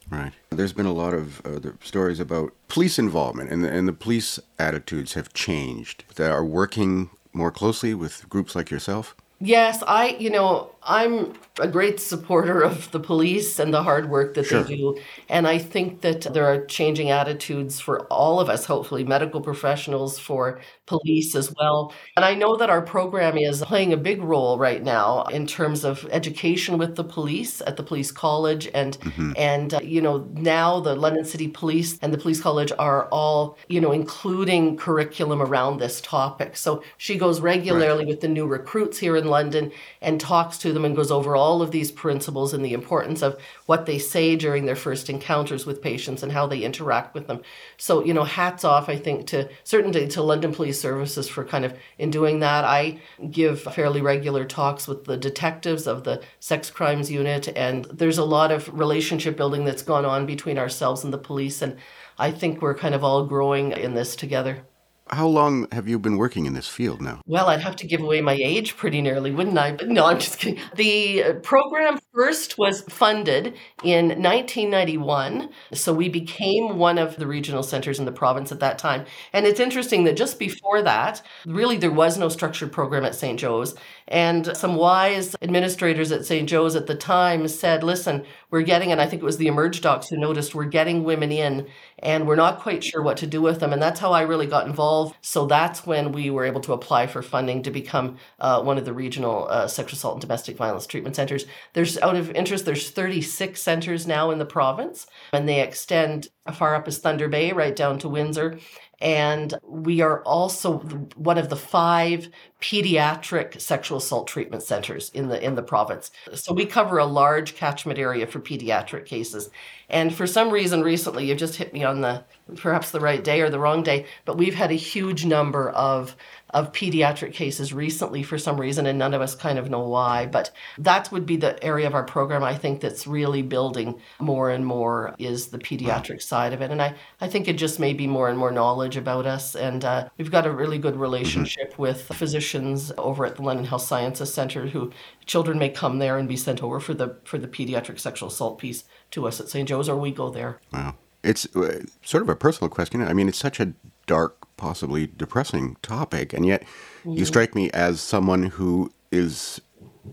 Right. 0.09 0.33
There's 0.49 0.73
been 0.73 0.85
a 0.85 0.93
lot 0.93 1.13
of 1.13 1.45
uh, 1.45 1.59
stories 1.81 2.19
about 2.19 2.53
police 2.67 2.99
involvement, 2.99 3.51
and 3.51 3.63
the, 3.63 3.69
and 3.71 3.87
the 3.87 3.93
police 3.93 4.39
attitudes 4.59 5.13
have 5.13 5.33
changed 5.33 6.03
that 6.15 6.31
are 6.31 6.45
working 6.45 7.09
more 7.31 7.51
closely 7.51 7.93
with 7.93 8.27
groups 8.29 8.55
like 8.55 8.69
yourself. 8.69 9.15
Yes, 9.39 9.83
I, 9.85 10.15
you 10.19 10.29
know, 10.29 10.73
I'm 10.83 11.33
a 11.59 11.67
great 11.67 11.99
supporter 11.99 12.61
of 12.61 12.89
the 12.91 12.99
police 12.99 13.59
and 13.59 13.73
the 13.73 13.83
hard 13.83 14.09
work 14.09 14.35
that 14.35 14.45
sure. 14.45 14.63
they 14.63 14.77
do. 14.77 14.97
And 15.27 15.47
I 15.47 15.57
think 15.57 15.99
that 15.99 16.21
there 16.33 16.45
are 16.45 16.65
changing 16.65 17.09
attitudes 17.09 17.81
for 17.81 18.05
all 18.05 18.39
of 18.39 18.47
us, 18.49 18.65
hopefully, 18.65 19.03
medical 19.03 19.41
professionals, 19.41 20.17
for 20.17 20.61
police 20.85 21.33
as 21.33 21.53
well. 21.57 21.93
And 22.17 22.25
I 22.25 22.35
know 22.35 22.57
that 22.57 22.69
our 22.69 22.81
program 22.81 23.37
is 23.37 23.61
playing 23.61 23.93
a 23.93 23.97
big 23.97 24.21
role 24.21 24.57
right 24.57 24.83
now 24.83 25.23
in 25.23 25.47
terms 25.47 25.85
of 25.85 26.05
education 26.11 26.77
with 26.77 26.97
the 26.97 27.05
police 27.05 27.61
at 27.61 27.77
the 27.77 27.83
police 27.83 28.11
college. 28.11 28.69
And, 28.73 28.99
mm-hmm. 28.99 29.31
and 29.37 29.73
uh, 29.73 29.79
you 29.81 30.01
know, 30.01 30.27
now 30.33 30.81
the 30.81 30.95
London 30.95 31.23
City 31.23 31.47
Police 31.47 31.97
and 32.01 32.13
the 32.13 32.17
police 32.17 32.41
college 32.41 32.73
are 32.77 33.05
all, 33.09 33.57
you 33.69 33.79
know, 33.79 33.93
including 33.93 34.75
curriculum 34.75 35.41
around 35.41 35.79
this 35.79 36.01
topic. 36.01 36.57
So 36.57 36.83
she 36.97 37.17
goes 37.17 37.39
regularly 37.39 37.99
right. 37.99 38.07
with 38.07 38.19
the 38.19 38.27
new 38.27 38.45
recruits 38.45 38.97
here 38.97 39.15
in 39.15 39.27
London 39.27 39.71
and 40.01 40.19
talks 40.19 40.57
to 40.59 40.73
them 40.73 40.83
and 40.83 40.95
goes 40.95 41.11
over 41.11 41.33
all 41.35 41.61
of 41.61 41.71
these 41.71 41.91
principles 41.91 42.53
and 42.53 42.63
the 42.63 42.73
importance 42.73 43.21
of 43.21 43.39
what 43.67 43.85
they 43.85 43.99
say 43.99 44.35
during 44.35 44.65
their 44.65 44.75
first 44.75 45.09
encounters 45.09 45.65
with 45.65 45.81
patients 45.81 46.23
and 46.23 46.31
how 46.33 46.45
they 46.45 46.61
interact 46.61 47.13
with 47.13 47.27
them. 47.27 47.41
So, 47.77 48.03
you 48.03 48.13
know, 48.13 48.25
hats 48.25 48.65
off, 48.65 48.89
I 48.89 48.97
think, 48.97 49.27
to 49.27 49.49
certainly 49.63 50.07
to 50.09 50.21
London 50.21 50.53
Police 50.53 50.72
Services 50.73 51.27
for 51.27 51.45
kind 51.45 51.65
of 51.65 51.73
in 51.97 52.11
doing 52.11 52.39
that. 52.39 52.65
I 52.65 52.99
give 53.31 53.61
fairly 53.61 54.01
regular 54.01 54.45
talks 54.45 54.87
with 54.87 55.05
the 55.05 55.17
detectives 55.17 55.87
of 55.87 56.03
the 56.03 56.21
sex 56.39 56.69
crimes 56.69 57.09
unit, 57.11 57.47
and 57.55 57.85
there's 57.85 58.17
a 58.17 58.25
lot 58.25 58.51
of 58.51 58.67
relationship 58.77 59.37
building 59.37 59.65
that's 59.65 59.83
gone 59.83 60.05
on 60.05 60.25
between 60.25 60.57
ourselves 60.57 61.03
and 61.03 61.13
the 61.13 61.17
police. 61.17 61.61
And 61.61 61.77
I 62.17 62.31
think 62.31 62.61
we're 62.61 62.75
kind 62.75 62.95
of 62.95 63.03
all 63.03 63.25
growing 63.25 63.71
in 63.71 63.93
this 63.93 64.15
together. 64.15 64.65
How 65.09 65.27
long 65.27 65.67
have 65.71 65.87
you 65.87 65.99
been 65.99 66.17
working 66.17 66.45
in 66.45 66.53
this 66.53 66.67
field 66.67 67.01
now? 67.01 67.21
Well, 67.25 67.47
I'd 67.49 67.61
have 67.61 67.75
to 67.77 67.87
give 67.87 68.01
away 68.01 68.21
my 68.21 68.33
age 68.33 68.77
pretty 68.77 69.01
nearly, 69.01 69.31
wouldn't 69.31 69.57
I? 69.57 69.73
But 69.73 69.89
no, 69.89 70.05
I'm 70.05 70.19
just 70.19 70.39
kidding. 70.39 70.59
The 70.75 71.23
uh, 71.23 71.33
program 71.35 71.99
first 72.13 72.57
was 72.57 72.81
funded 72.83 73.55
in 73.83 74.07
1991. 74.07 75.49
So 75.73 75.93
we 75.93 76.07
became 76.07 76.77
one 76.77 76.97
of 76.97 77.17
the 77.17 77.27
regional 77.27 77.63
centers 77.63 77.99
in 77.99 78.05
the 78.05 78.11
province 78.11 78.51
at 78.51 78.61
that 78.61 78.79
time. 78.79 79.05
And 79.33 79.45
it's 79.45 79.59
interesting 79.59 80.05
that 80.05 80.15
just 80.15 80.39
before 80.39 80.81
that, 80.83 81.21
really 81.45 81.77
there 81.77 81.91
was 81.91 82.17
no 82.17 82.29
structured 82.29 82.71
program 82.71 83.03
at 83.03 83.15
St. 83.15 83.37
Joe's. 83.39 83.75
And 84.07 84.55
some 84.55 84.75
wise 84.75 85.35
administrators 85.41 86.11
at 86.11 86.25
St. 86.25 86.47
Joe's 86.47 86.75
at 86.75 86.87
the 86.87 86.95
time 86.95 87.47
said, 87.47 87.83
listen, 87.83 88.25
we're 88.51 88.61
getting, 88.61 88.91
and 88.91 89.01
I 89.01 89.07
think 89.07 89.21
it 89.21 89.25
was 89.25 89.37
the 89.37 89.47
Emerge 89.47 89.81
Docs 89.81 90.09
who 90.09 90.17
noticed, 90.17 90.53
we're 90.53 90.65
getting 90.65 91.03
women 91.03 91.31
in 91.31 91.67
and 91.99 92.27
we're 92.27 92.35
not 92.35 92.59
quite 92.59 92.83
sure 92.83 93.01
what 93.01 93.17
to 93.17 93.27
do 93.27 93.41
with 93.41 93.59
them. 93.59 93.73
And 93.73 93.81
that's 93.81 93.99
how 93.99 94.11
I 94.11 94.21
really 94.21 94.45
got 94.45 94.67
involved. 94.67 95.15
So 95.21 95.45
that's 95.45 95.85
when 95.85 96.11
we 96.11 96.29
were 96.29 96.45
able 96.45 96.61
to 96.61 96.73
apply 96.73 97.07
for 97.07 97.21
funding 97.21 97.63
to 97.63 97.71
become 97.71 98.17
uh, 98.39 98.61
one 98.61 98.77
of 98.77 98.85
the 98.85 98.93
regional 98.93 99.47
uh, 99.49 99.67
sexual 99.67 99.97
assault 99.97 100.15
and 100.15 100.21
domestic 100.21 100.57
violence 100.57 100.85
treatment 100.85 101.15
centers. 101.15 101.45
There's 101.73 101.97
out 101.99 102.15
of 102.15 102.31
interest, 102.31 102.65
there's 102.65 102.89
36 102.89 103.61
centers 103.61 104.05
now 104.05 104.31
in 104.31 104.37
the 104.37 104.45
province, 104.45 105.07
and 105.31 105.47
they 105.47 105.61
extend 105.61 106.27
far 106.53 106.75
up 106.75 106.87
as 106.87 106.97
Thunder 106.97 107.29
Bay, 107.29 107.53
right 107.53 107.75
down 107.75 107.99
to 107.99 108.09
Windsor. 108.09 108.59
And 108.99 109.53
we 109.67 110.01
are 110.01 110.23
also 110.23 110.79
one 111.15 111.37
of 111.37 111.49
the 111.49 111.55
five 111.57 112.29
pediatric 112.63 113.59
sexual 113.59 113.97
assault 113.97 114.25
treatment 114.25 114.63
centers 114.63 115.09
in 115.09 115.27
the 115.27 115.43
in 115.43 115.55
the 115.55 115.61
province. 115.61 116.11
So 116.33 116.53
we 116.53 116.65
cover 116.65 116.97
a 116.97 117.05
large 117.05 117.55
catchment 117.55 117.99
area 117.99 118.25
for 118.25 118.39
pediatric 118.39 119.05
cases. 119.05 119.49
And 119.89 120.15
for 120.15 120.25
some 120.25 120.49
reason 120.49 120.81
recently 120.81 121.25
you've 121.25 121.37
just 121.37 121.57
hit 121.57 121.73
me 121.73 121.83
on 121.83 121.99
the 121.99 122.23
perhaps 122.55 122.91
the 122.91 123.01
right 123.01 123.21
day 123.21 123.41
or 123.41 123.49
the 123.49 123.59
wrong 123.59 123.83
day, 123.83 124.05
but 124.23 124.37
we've 124.37 124.55
had 124.55 124.71
a 124.71 124.75
huge 124.75 125.25
number 125.25 125.71
of 125.71 126.15
of 126.53 126.71
pediatric 126.71 127.33
cases 127.33 127.73
recently 127.73 128.21
for 128.21 128.37
some 128.37 128.61
reason, 128.61 128.85
and 128.85 128.99
none 128.99 129.13
of 129.13 129.21
us 129.21 129.33
kind 129.33 129.57
of 129.57 129.69
know 129.69 129.87
why. 129.87 130.27
But 130.27 130.51
that 130.77 131.11
would 131.11 131.25
be 131.25 131.35
the 131.35 131.61
area 131.63 131.87
of 131.87 131.95
our 131.95 132.03
program 132.03 132.43
I 132.43 132.55
think 132.55 132.79
that's 132.79 133.07
really 133.07 133.41
building 133.41 133.99
more 134.19 134.51
and 134.51 134.65
more 134.65 135.15
is 135.17 135.47
the 135.47 135.57
pediatric 135.57 136.21
side 136.21 136.53
of 136.53 136.61
it. 136.61 136.69
And 136.69 136.81
I, 136.81 136.93
I 137.19 137.27
think 137.27 137.47
it 137.47 137.57
just 137.57 137.79
may 137.79 137.93
be 137.93 138.05
more 138.05 138.29
and 138.29 138.37
more 138.37 138.51
knowledge 138.51 138.97
about 138.97 139.25
us. 139.25 139.55
And 139.55 139.83
uh, 139.83 140.09
we've 140.17 140.31
got 140.31 140.45
a 140.45 140.51
really 140.51 140.77
good 140.77 140.95
relationship 140.95 141.73
mm-hmm. 141.73 141.81
with 141.81 142.03
physicians 142.03 142.52
over 142.97 143.25
at 143.25 143.35
the 143.35 143.41
London 143.41 143.65
Health 143.65 143.83
Sciences 143.83 144.33
Center 144.33 144.67
who 144.67 144.91
children 145.25 145.57
may 145.57 145.69
come 145.69 145.99
there 145.99 146.17
and 146.17 146.27
be 146.27 146.37
sent 146.37 146.61
over 146.61 146.79
for 146.79 146.93
the 146.93 147.17
for 147.23 147.37
the 147.37 147.47
pediatric 147.47 147.99
sexual 147.99 148.29
assault 148.29 148.59
piece 148.59 148.83
to 149.11 149.27
us 149.27 149.39
at 149.39 149.49
St. 149.49 149.67
Joe's, 149.67 149.89
or 149.89 149.97
we 149.97 150.11
go 150.11 150.29
there. 150.29 150.59
Wow. 150.71 150.95
It's 151.23 151.45
uh, 151.55 151.83
sort 152.03 152.23
of 152.23 152.29
a 152.29 152.35
personal 152.35 152.69
question. 152.69 153.01
I 153.01 153.13
mean, 153.13 153.29
it's 153.29 153.37
such 153.37 153.59
a 153.59 153.73
dark 154.05 154.43
possibly 154.57 155.07
depressing 155.07 155.77
topic. 155.81 156.33
And 156.33 156.45
yet, 156.45 156.63
mm-hmm. 156.63 157.13
you 157.13 157.25
strike 157.25 157.55
me 157.55 157.69
as 157.71 158.01
someone 158.01 158.43
who 158.43 158.91
is, 159.11 159.61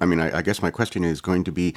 I 0.00 0.06
mean, 0.06 0.20
I, 0.20 0.38
I, 0.38 0.42
guess 0.42 0.62
my 0.62 0.70
question 0.70 1.04
is 1.04 1.20
going 1.20 1.44
to 1.44 1.52
be 1.52 1.74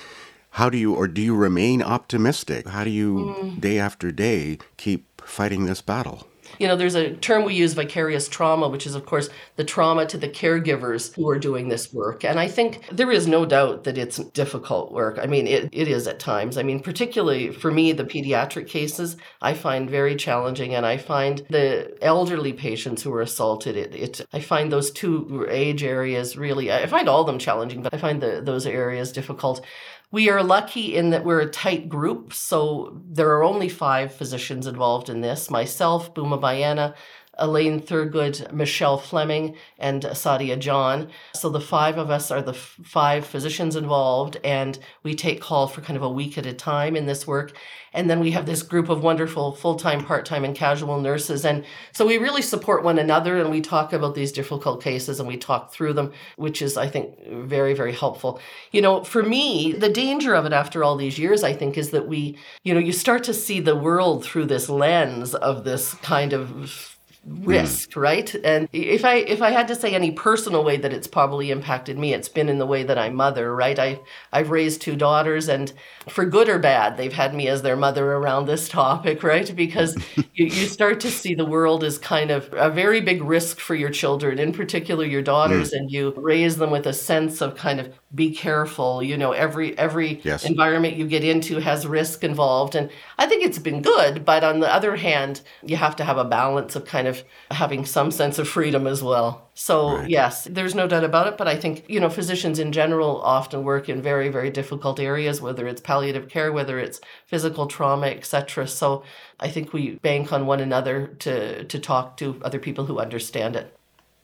how 0.52 0.69
do 0.69 0.78
you, 0.78 0.93
or 0.93 1.08
do 1.08 1.21
you 1.21 1.36
remain 1.36 1.82
optimistic? 1.82 2.67
How 2.67 2.84
do 2.84 2.89
you, 2.89 3.36
mm. 3.39 3.60
day 3.60 3.80
after 3.80 4.12
day, 4.12 4.60
keep 4.78 5.21
fighting 5.21 5.65
this 5.65 5.82
battle? 5.82 6.28
You 6.59 6.67
know, 6.67 6.75
there's 6.75 6.95
a 6.95 7.13
term 7.15 7.43
we 7.43 7.55
use, 7.55 7.73
vicarious 7.73 8.27
trauma, 8.27 8.67
which 8.67 8.85
is, 8.85 8.95
of 8.95 9.05
course, 9.05 9.29
the 9.55 9.63
trauma 9.63 10.05
to 10.07 10.17
the 10.17 10.29
caregivers 10.29 11.13
who 11.15 11.27
are 11.29 11.39
doing 11.39 11.69
this 11.69 11.93
work. 11.93 12.23
And 12.23 12.39
I 12.39 12.47
think 12.47 12.85
there 12.91 13.11
is 13.11 13.27
no 13.27 13.45
doubt 13.45 13.83
that 13.85 13.97
it's 13.97 14.17
difficult 14.17 14.91
work. 14.91 15.19
I 15.21 15.25
mean, 15.25 15.47
it, 15.47 15.69
it 15.71 15.87
is 15.87 16.07
at 16.07 16.19
times. 16.19 16.57
I 16.57 16.63
mean, 16.63 16.81
particularly 16.81 17.51
for 17.51 17.71
me, 17.71 17.91
the 17.91 18.03
pediatric 18.03 18.67
cases, 18.67 19.17
I 19.41 19.53
find 19.53 19.89
very 19.89 20.15
challenging. 20.15 20.75
And 20.75 20.85
I 20.85 20.97
find 20.97 21.45
the 21.49 21.97
elderly 22.01 22.53
patients 22.53 23.03
who 23.03 23.13
are 23.13 23.21
assaulted, 23.21 23.75
it, 23.75 23.95
it 23.95 24.21
I 24.31 24.39
find 24.39 24.71
those 24.71 24.91
two 24.91 25.47
age 25.49 25.83
areas 25.83 26.37
really, 26.37 26.71
I 26.71 26.85
find 26.87 27.09
all 27.09 27.21
of 27.21 27.27
them 27.27 27.39
challenging, 27.39 27.81
but 27.81 27.93
I 27.93 27.97
find 27.97 28.21
the, 28.21 28.41
those 28.43 28.65
areas 28.65 29.11
difficult. 29.11 29.65
We 30.13 30.30
are 30.30 30.43
lucky 30.43 30.95
in 30.95 31.10
that 31.10 31.26
we're 31.26 31.39
a 31.39 31.49
tight 31.49 31.89
group, 31.89 32.34
so 32.34 33.02
there 33.10 33.32
are 33.32 33.43
only 33.43 33.67
five 33.67 34.13
physicians 34.13 34.67
involved 34.67 35.10
in 35.10 35.21
this 35.21 35.49
myself, 35.49 36.13
Buma 36.13 36.39
Bayana, 36.39 36.93
Elaine 37.39 37.81
Thurgood, 37.81 38.51
Michelle 38.51 38.97
Fleming, 38.97 39.55
and 39.79 40.03
Sadia 40.03 40.57
John. 40.59 41.09
So 41.33 41.49
the 41.49 41.59
five 41.59 41.97
of 41.97 42.09
us 42.09 42.29
are 42.31 42.41
the 42.41 42.53
f- 42.53 42.77
five 42.83 43.25
physicians 43.25 43.75
involved, 43.75 44.37
and 44.43 44.77
we 45.01 45.15
take 45.15 45.41
call 45.41 45.67
for 45.67 45.81
kind 45.81 45.97
of 45.97 46.03
a 46.03 46.09
week 46.09 46.37
at 46.37 46.45
a 46.45 46.53
time 46.53 46.95
in 46.95 47.05
this 47.05 47.25
work. 47.25 47.53
And 47.93 48.09
then 48.09 48.19
we 48.19 48.31
have 48.31 48.45
this 48.45 48.63
group 48.63 48.89
of 48.89 49.03
wonderful 49.03 49.53
full 49.53 49.75
time, 49.75 50.03
part 50.03 50.25
time, 50.25 50.43
and 50.43 50.55
casual 50.55 50.99
nurses. 50.99 51.45
And 51.45 51.63
so 51.91 52.05
we 52.05 52.17
really 52.17 52.41
support 52.41 52.83
one 52.83 52.97
another 52.97 53.39
and 53.39 53.51
we 53.51 53.61
talk 53.61 53.93
about 53.93 54.15
these 54.15 54.31
difficult 54.31 54.81
cases 54.81 55.19
and 55.19 55.27
we 55.27 55.37
talk 55.37 55.71
through 55.71 55.93
them, 55.93 56.11
which 56.35 56.61
is, 56.61 56.75
I 56.75 56.87
think, 56.87 57.15
very, 57.27 57.73
very 57.73 57.93
helpful. 57.93 58.39
You 58.71 58.81
know, 58.81 59.03
for 59.03 59.21
me, 59.21 59.73
the 59.73 59.89
danger 59.89 60.33
of 60.33 60.45
it 60.45 60.53
after 60.53 60.83
all 60.83 60.95
these 60.95 61.19
years, 61.19 61.43
I 61.43 61.53
think, 61.53 61.77
is 61.77 61.91
that 61.91 62.07
we, 62.07 62.37
you 62.63 62.73
know, 62.73 62.79
you 62.79 62.91
start 62.91 63.23
to 63.25 63.33
see 63.33 63.59
the 63.59 63.75
world 63.75 64.25
through 64.25 64.45
this 64.45 64.69
lens 64.69 65.35
of 65.35 65.63
this 65.63 65.93
kind 65.95 66.33
of 66.33 66.92
risk 67.25 67.91
mm. 67.91 68.01
right 68.01 68.36
and 68.43 68.67
if 68.73 69.05
i 69.05 69.15
if 69.15 69.41
i 69.41 69.49
had 69.49 69.67
to 69.69 69.75
say 69.75 69.95
any 69.95 70.12
personal 70.12 70.62
way 70.62 70.75
that 70.75 70.91
it's 70.91 71.07
probably 71.07 71.51
impacted 71.51 71.97
me 71.97 72.13
it's 72.13 72.27
been 72.27 72.49
in 72.49 72.57
the 72.57 72.65
way 72.65 72.83
that 72.83 72.97
i 72.97 73.09
mother 73.09 73.55
right 73.55 73.79
i 73.79 73.97
i've 74.33 74.49
raised 74.49 74.81
two 74.81 74.95
daughters 74.95 75.47
and 75.47 75.71
for 76.09 76.25
good 76.25 76.49
or 76.49 76.59
bad 76.59 76.97
they've 76.97 77.13
had 77.13 77.33
me 77.33 77.47
as 77.47 77.62
their 77.62 77.77
mother 77.77 78.12
around 78.13 78.45
this 78.45 78.67
topic 78.67 79.23
right 79.23 79.55
because 79.55 79.95
you, 80.15 80.47
you 80.47 80.67
start 80.67 80.99
to 80.99 81.09
see 81.09 81.33
the 81.33 81.45
world 81.45 81.81
as 81.83 81.97
kind 81.97 82.29
of 82.29 82.51
a 82.53 82.69
very 82.69 82.99
big 82.99 83.23
risk 83.23 83.57
for 83.57 83.75
your 83.75 83.89
children 83.89 84.38
in 84.38 84.51
particular 84.51 85.05
your 85.05 85.21
daughters 85.21 85.71
mm. 85.71 85.77
and 85.77 85.91
you 85.91 86.13
raise 86.17 86.57
them 86.57 86.71
with 86.71 86.86
a 86.86 86.93
sense 86.93 87.39
of 87.39 87.55
kind 87.55 87.79
of 87.79 87.93
be 88.13 88.34
careful 88.34 89.02
you 89.02 89.17
know 89.17 89.32
every 89.32 89.78
every 89.78 90.21
yes. 90.23 90.45
environment 90.45 90.95
you 90.95 91.08
get 91.08 91.23
into 91.23 91.60
has 91.60 91.88
risk 91.88 92.23
involved 92.23 92.76
and 92.76 92.89
i 93.17 93.26
think 93.26 93.43
it's 93.43 93.60
been 93.60 93.82
good 93.82 94.23
but 94.23 94.43
on 94.43 94.60
the 94.60 94.71
other 94.71 94.95
hand 94.95 95.41
you 95.63 95.76
have 95.76 95.95
to 95.95 96.04
have 96.04 96.17
a 96.17 96.26
balance 96.26 96.76
of 96.76 96.86
kind 96.86 97.08
of 97.08 97.23
having 97.52 97.86
some 97.86 98.12
sense 98.12 98.39
of 98.39 98.47
freedom 98.47 98.88
as 98.88 99.04
well. 99.04 99.49
So, 99.54 99.97
right. 99.97 100.10
yes, 100.10 100.47
there's 100.49 100.76
no 100.76 100.88
doubt 100.88 101.04
about 101.04 101.28
it. 101.28 101.38
But 101.38 101.47
I 101.47 101.56
think, 101.56 101.86
you 101.88 101.99
know, 101.99 102.10
physicians 102.10 102.60
in 102.60 102.71
general 102.71 103.21
often 103.21 103.63
work 103.63 103.89
in 103.89 104.02
very, 104.02 104.30
very 104.30 104.49
difficult 104.49 104.99
areas, 104.99 105.41
whether 105.41 105.67
it's 105.67 105.82
palliative 105.82 106.30
care, 106.30 106.52
whether 106.52 106.80
it's 106.80 106.99
physical 107.26 107.67
trauma, 107.67 108.08
etc. 108.08 108.67
So 108.67 109.04
I 109.39 109.49
think 109.49 109.73
we 109.73 109.95
bank 109.95 110.34
on 110.34 110.45
one 110.45 110.60
another 110.60 111.08
to, 111.19 111.63
to 111.65 111.80
talk 111.80 112.17
to 112.17 112.39
other 112.43 112.60
people 112.60 112.86
who 112.86 112.99
understand 112.99 113.56
it. 113.56 113.76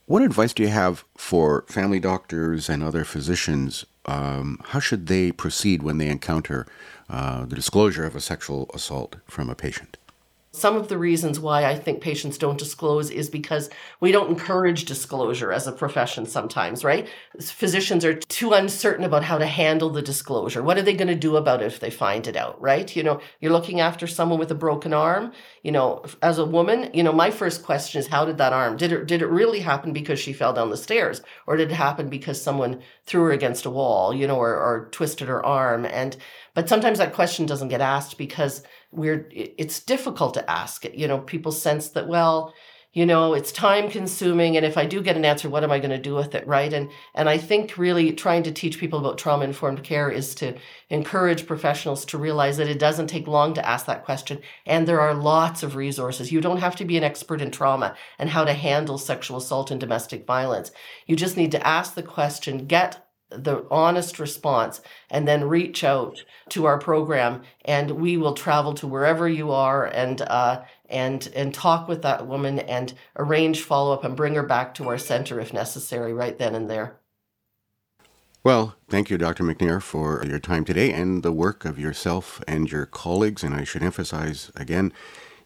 What 0.10 0.24
advice 0.24 0.54
do 0.54 0.64
you 0.64 0.70
have 0.70 1.06
for 1.16 1.66
family 1.68 2.00
doctors 2.00 2.68
and 2.68 2.82
other 2.82 3.06
physicians? 3.06 3.86
Um, 4.08 4.60
how 4.70 4.80
should 4.80 5.06
they 5.06 5.32
proceed 5.32 5.84
when 5.84 6.00
they 6.00 6.08
encounter 6.08 6.66
uh, 7.08 7.46
the 7.46 7.54
disclosure 7.54 8.08
of 8.08 8.16
a 8.16 8.20
sexual 8.20 8.72
assault 8.74 9.18
from 9.28 9.52
a 9.52 9.56
patient? 9.56 9.99
Some 10.60 10.76
of 10.76 10.90
the 10.90 10.98
reasons 10.98 11.40
why 11.40 11.64
I 11.64 11.76
think 11.76 12.02
patients 12.02 12.38
don't 12.38 12.58
disclose 12.58 13.10
is 13.10 13.30
because 13.30 13.70
we 14.02 14.12
don't 14.12 14.30
encourage 14.30 14.84
disclosure 14.84 15.54
as 15.54 15.68
a 15.68 15.72
profession 15.72 16.26
sometimes, 16.26 16.84
right? 16.84 17.08
Physicians 17.40 18.04
are 18.04 18.14
too 18.14 18.52
uncertain 18.52 19.06
about 19.06 19.24
how 19.24 19.38
to 19.38 19.46
handle 19.46 19.90
the 19.90 20.02
disclosure. 20.02 20.62
What 20.62 20.78
are 20.78 20.82
they 20.82 20.94
going 20.94 21.08
to 21.08 21.16
do 21.16 21.38
about 21.38 21.62
it 21.62 21.68
if 21.68 21.80
they 21.80 21.90
find 21.90 22.28
it 22.28 22.36
out, 22.36 22.60
right? 22.62 22.94
You 22.94 23.04
know, 23.04 23.22
you're 23.40 23.54
looking 23.54 23.80
after 23.80 24.06
someone 24.06 24.38
with 24.38 24.52
a 24.52 24.56
broken 24.56 24.94
arm. 24.94 25.32
You 25.64 25.72
know, 25.72 26.04
as 26.22 26.38
a 26.38 26.46
woman, 26.46 26.90
you 26.94 27.04
know, 27.04 27.14
my 27.14 27.32
first 27.32 27.64
question 27.64 28.00
is 28.00 28.08
how 28.08 28.26
did 28.26 28.38
that 28.40 28.52
arm? 28.52 28.76
Did 28.76 28.92
it 28.92 29.08
did 29.08 29.22
it 29.22 29.28
really 29.28 29.62
happen 29.62 29.94
because 29.94 30.20
she 30.20 30.34
fell 30.34 30.52
down 30.52 30.72
the 30.72 30.78
stairs 30.78 31.22
or 31.48 31.56
did 31.56 31.72
it 31.72 31.76
happen 31.76 32.10
because 32.10 32.42
someone 32.42 32.82
threw 33.06 33.24
her 33.24 33.32
against 33.32 33.66
a 33.66 33.70
wall, 33.70 34.14
you 34.14 34.28
know, 34.28 34.38
or, 34.38 34.56
or 34.56 34.90
twisted 34.92 35.30
her 35.30 35.46
arm? 35.46 35.86
And 35.86 36.18
but 36.54 36.70
sometimes 36.70 36.98
that 36.98 37.14
question 37.14 37.46
doesn't 37.46 37.70
get 37.70 37.82
asked 37.82 38.18
because 38.18 38.64
we're 38.92 39.28
it's 39.32 39.80
difficult 39.80 40.34
to 40.34 40.50
ask 40.50 40.86
it. 40.86 40.96
You 40.96 41.08
know, 41.08 41.20
people 41.20 41.52
sense 41.52 41.90
that 41.90 42.08
well, 42.08 42.54
you 42.92 43.06
know, 43.06 43.36
it's 43.36 43.52
time 43.52 43.92
consuming 43.92 44.58
and 44.58 44.66
if 44.66 44.76
I 44.76 44.86
do 44.88 45.02
get 45.02 45.16
an 45.16 45.24
answer, 45.24 45.48
what 45.48 45.64
am 45.64 45.72
I 45.72 45.78
going 45.78 45.92
to 45.92 46.00
do 46.00 46.16
with 46.16 46.34
it, 46.34 46.48
right? 46.48 46.74
And 46.74 46.90
and 47.14 47.30
I 47.30 47.38
think 47.38 47.78
really 47.78 48.14
trying 48.14 48.42
to 48.44 48.52
teach 48.52 48.80
people 48.80 48.98
about 48.98 49.20
trauma 49.20 49.46
informed 49.46 49.84
care 49.84 50.10
is 50.10 50.34
to 50.36 50.56
encourage 50.90 51.46
professionals 51.46 52.04
to 52.06 52.18
realize 52.18 52.58
that 52.58 52.68
it 52.68 52.80
doesn't 52.80 53.08
take 53.08 53.28
long 53.28 53.54
to 53.54 53.68
ask 53.68 53.86
that 53.86 54.06
question 54.06 54.40
and 54.66 54.88
there 54.88 55.02
are 55.02 55.14
lots 55.14 55.62
of 55.62 55.76
resources. 55.76 56.32
You 56.32 56.42
don't 56.42 56.58
have 56.62 56.76
to 56.78 56.86
be 56.86 56.98
an 56.98 57.04
expert 57.04 57.42
in 57.42 57.52
trauma 57.52 57.96
and 58.18 58.32
how 58.32 58.44
to 58.44 58.54
handle 58.54 58.98
sexual 58.98 59.38
assault 59.38 59.70
and 59.70 59.80
domestic 59.80 60.26
violence. 60.26 60.72
You 61.06 61.16
just 61.16 61.38
need 61.38 61.52
to 61.52 61.68
ask 61.68 61.94
the 61.94 62.04
question, 62.04 62.66
get 62.66 63.06
the 63.30 63.66
honest 63.70 64.20
response 64.20 64.82
and 65.10 65.28
then 65.28 65.44
reach 65.44 65.84
out 65.84 66.24
to 66.50 66.66
our 66.66 66.80
program 66.80 67.42
and 67.66 67.92
we 67.92 68.18
will 68.18 68.34
travel 68.34 68.74
to 68.74 68.88
wherever 68.88 69.30
you 69.30 69.52
are 69.52 69.86
and 69.86 70.22
uh, 70.22 70.62
and 70.90 71.30
and 71.36 71.54
talk 71.54 71.88
with 71.88 72.02
that 72.02 72.28
woman 72.28 72.60
and 72.60 72.94
arrange 73.18 73.62
follow-up 73.62 74.04
and 74.04 74.16
bring 74.16 74.36
her 74.36 74.44
back 74.44 74.74
to 74.74 74.88
our 74.90 74.98
center 74.98 75.40
if 75.40 75.54
necessary 75.54 76.14
right 76.14 76.38
then 76.38 76.56
and 76.56 76.70
there 76.70 77.00
well, 78.42 78.78
thank 78.88 79.10
you, 79.10 79.18
Dr. 79.18 79.44
McNair, 79.44 79.82
for 79.82 80.24
your 80.26 80.40
time 80.40 80.64
today 80.64 80.94
and 80.94 81.24
the 81.24 81.32
work 81.32 81.66
of 81.66 81.78
yourself 81.78 82.42
and 82.48 82.72
your 82.72 82.86
colleagues. 82.86 83.44
And 83.44 83.54
I 83.54 83.66
should 83.66 83.84
emphasize 83.84 84.50
again 84.56 84.94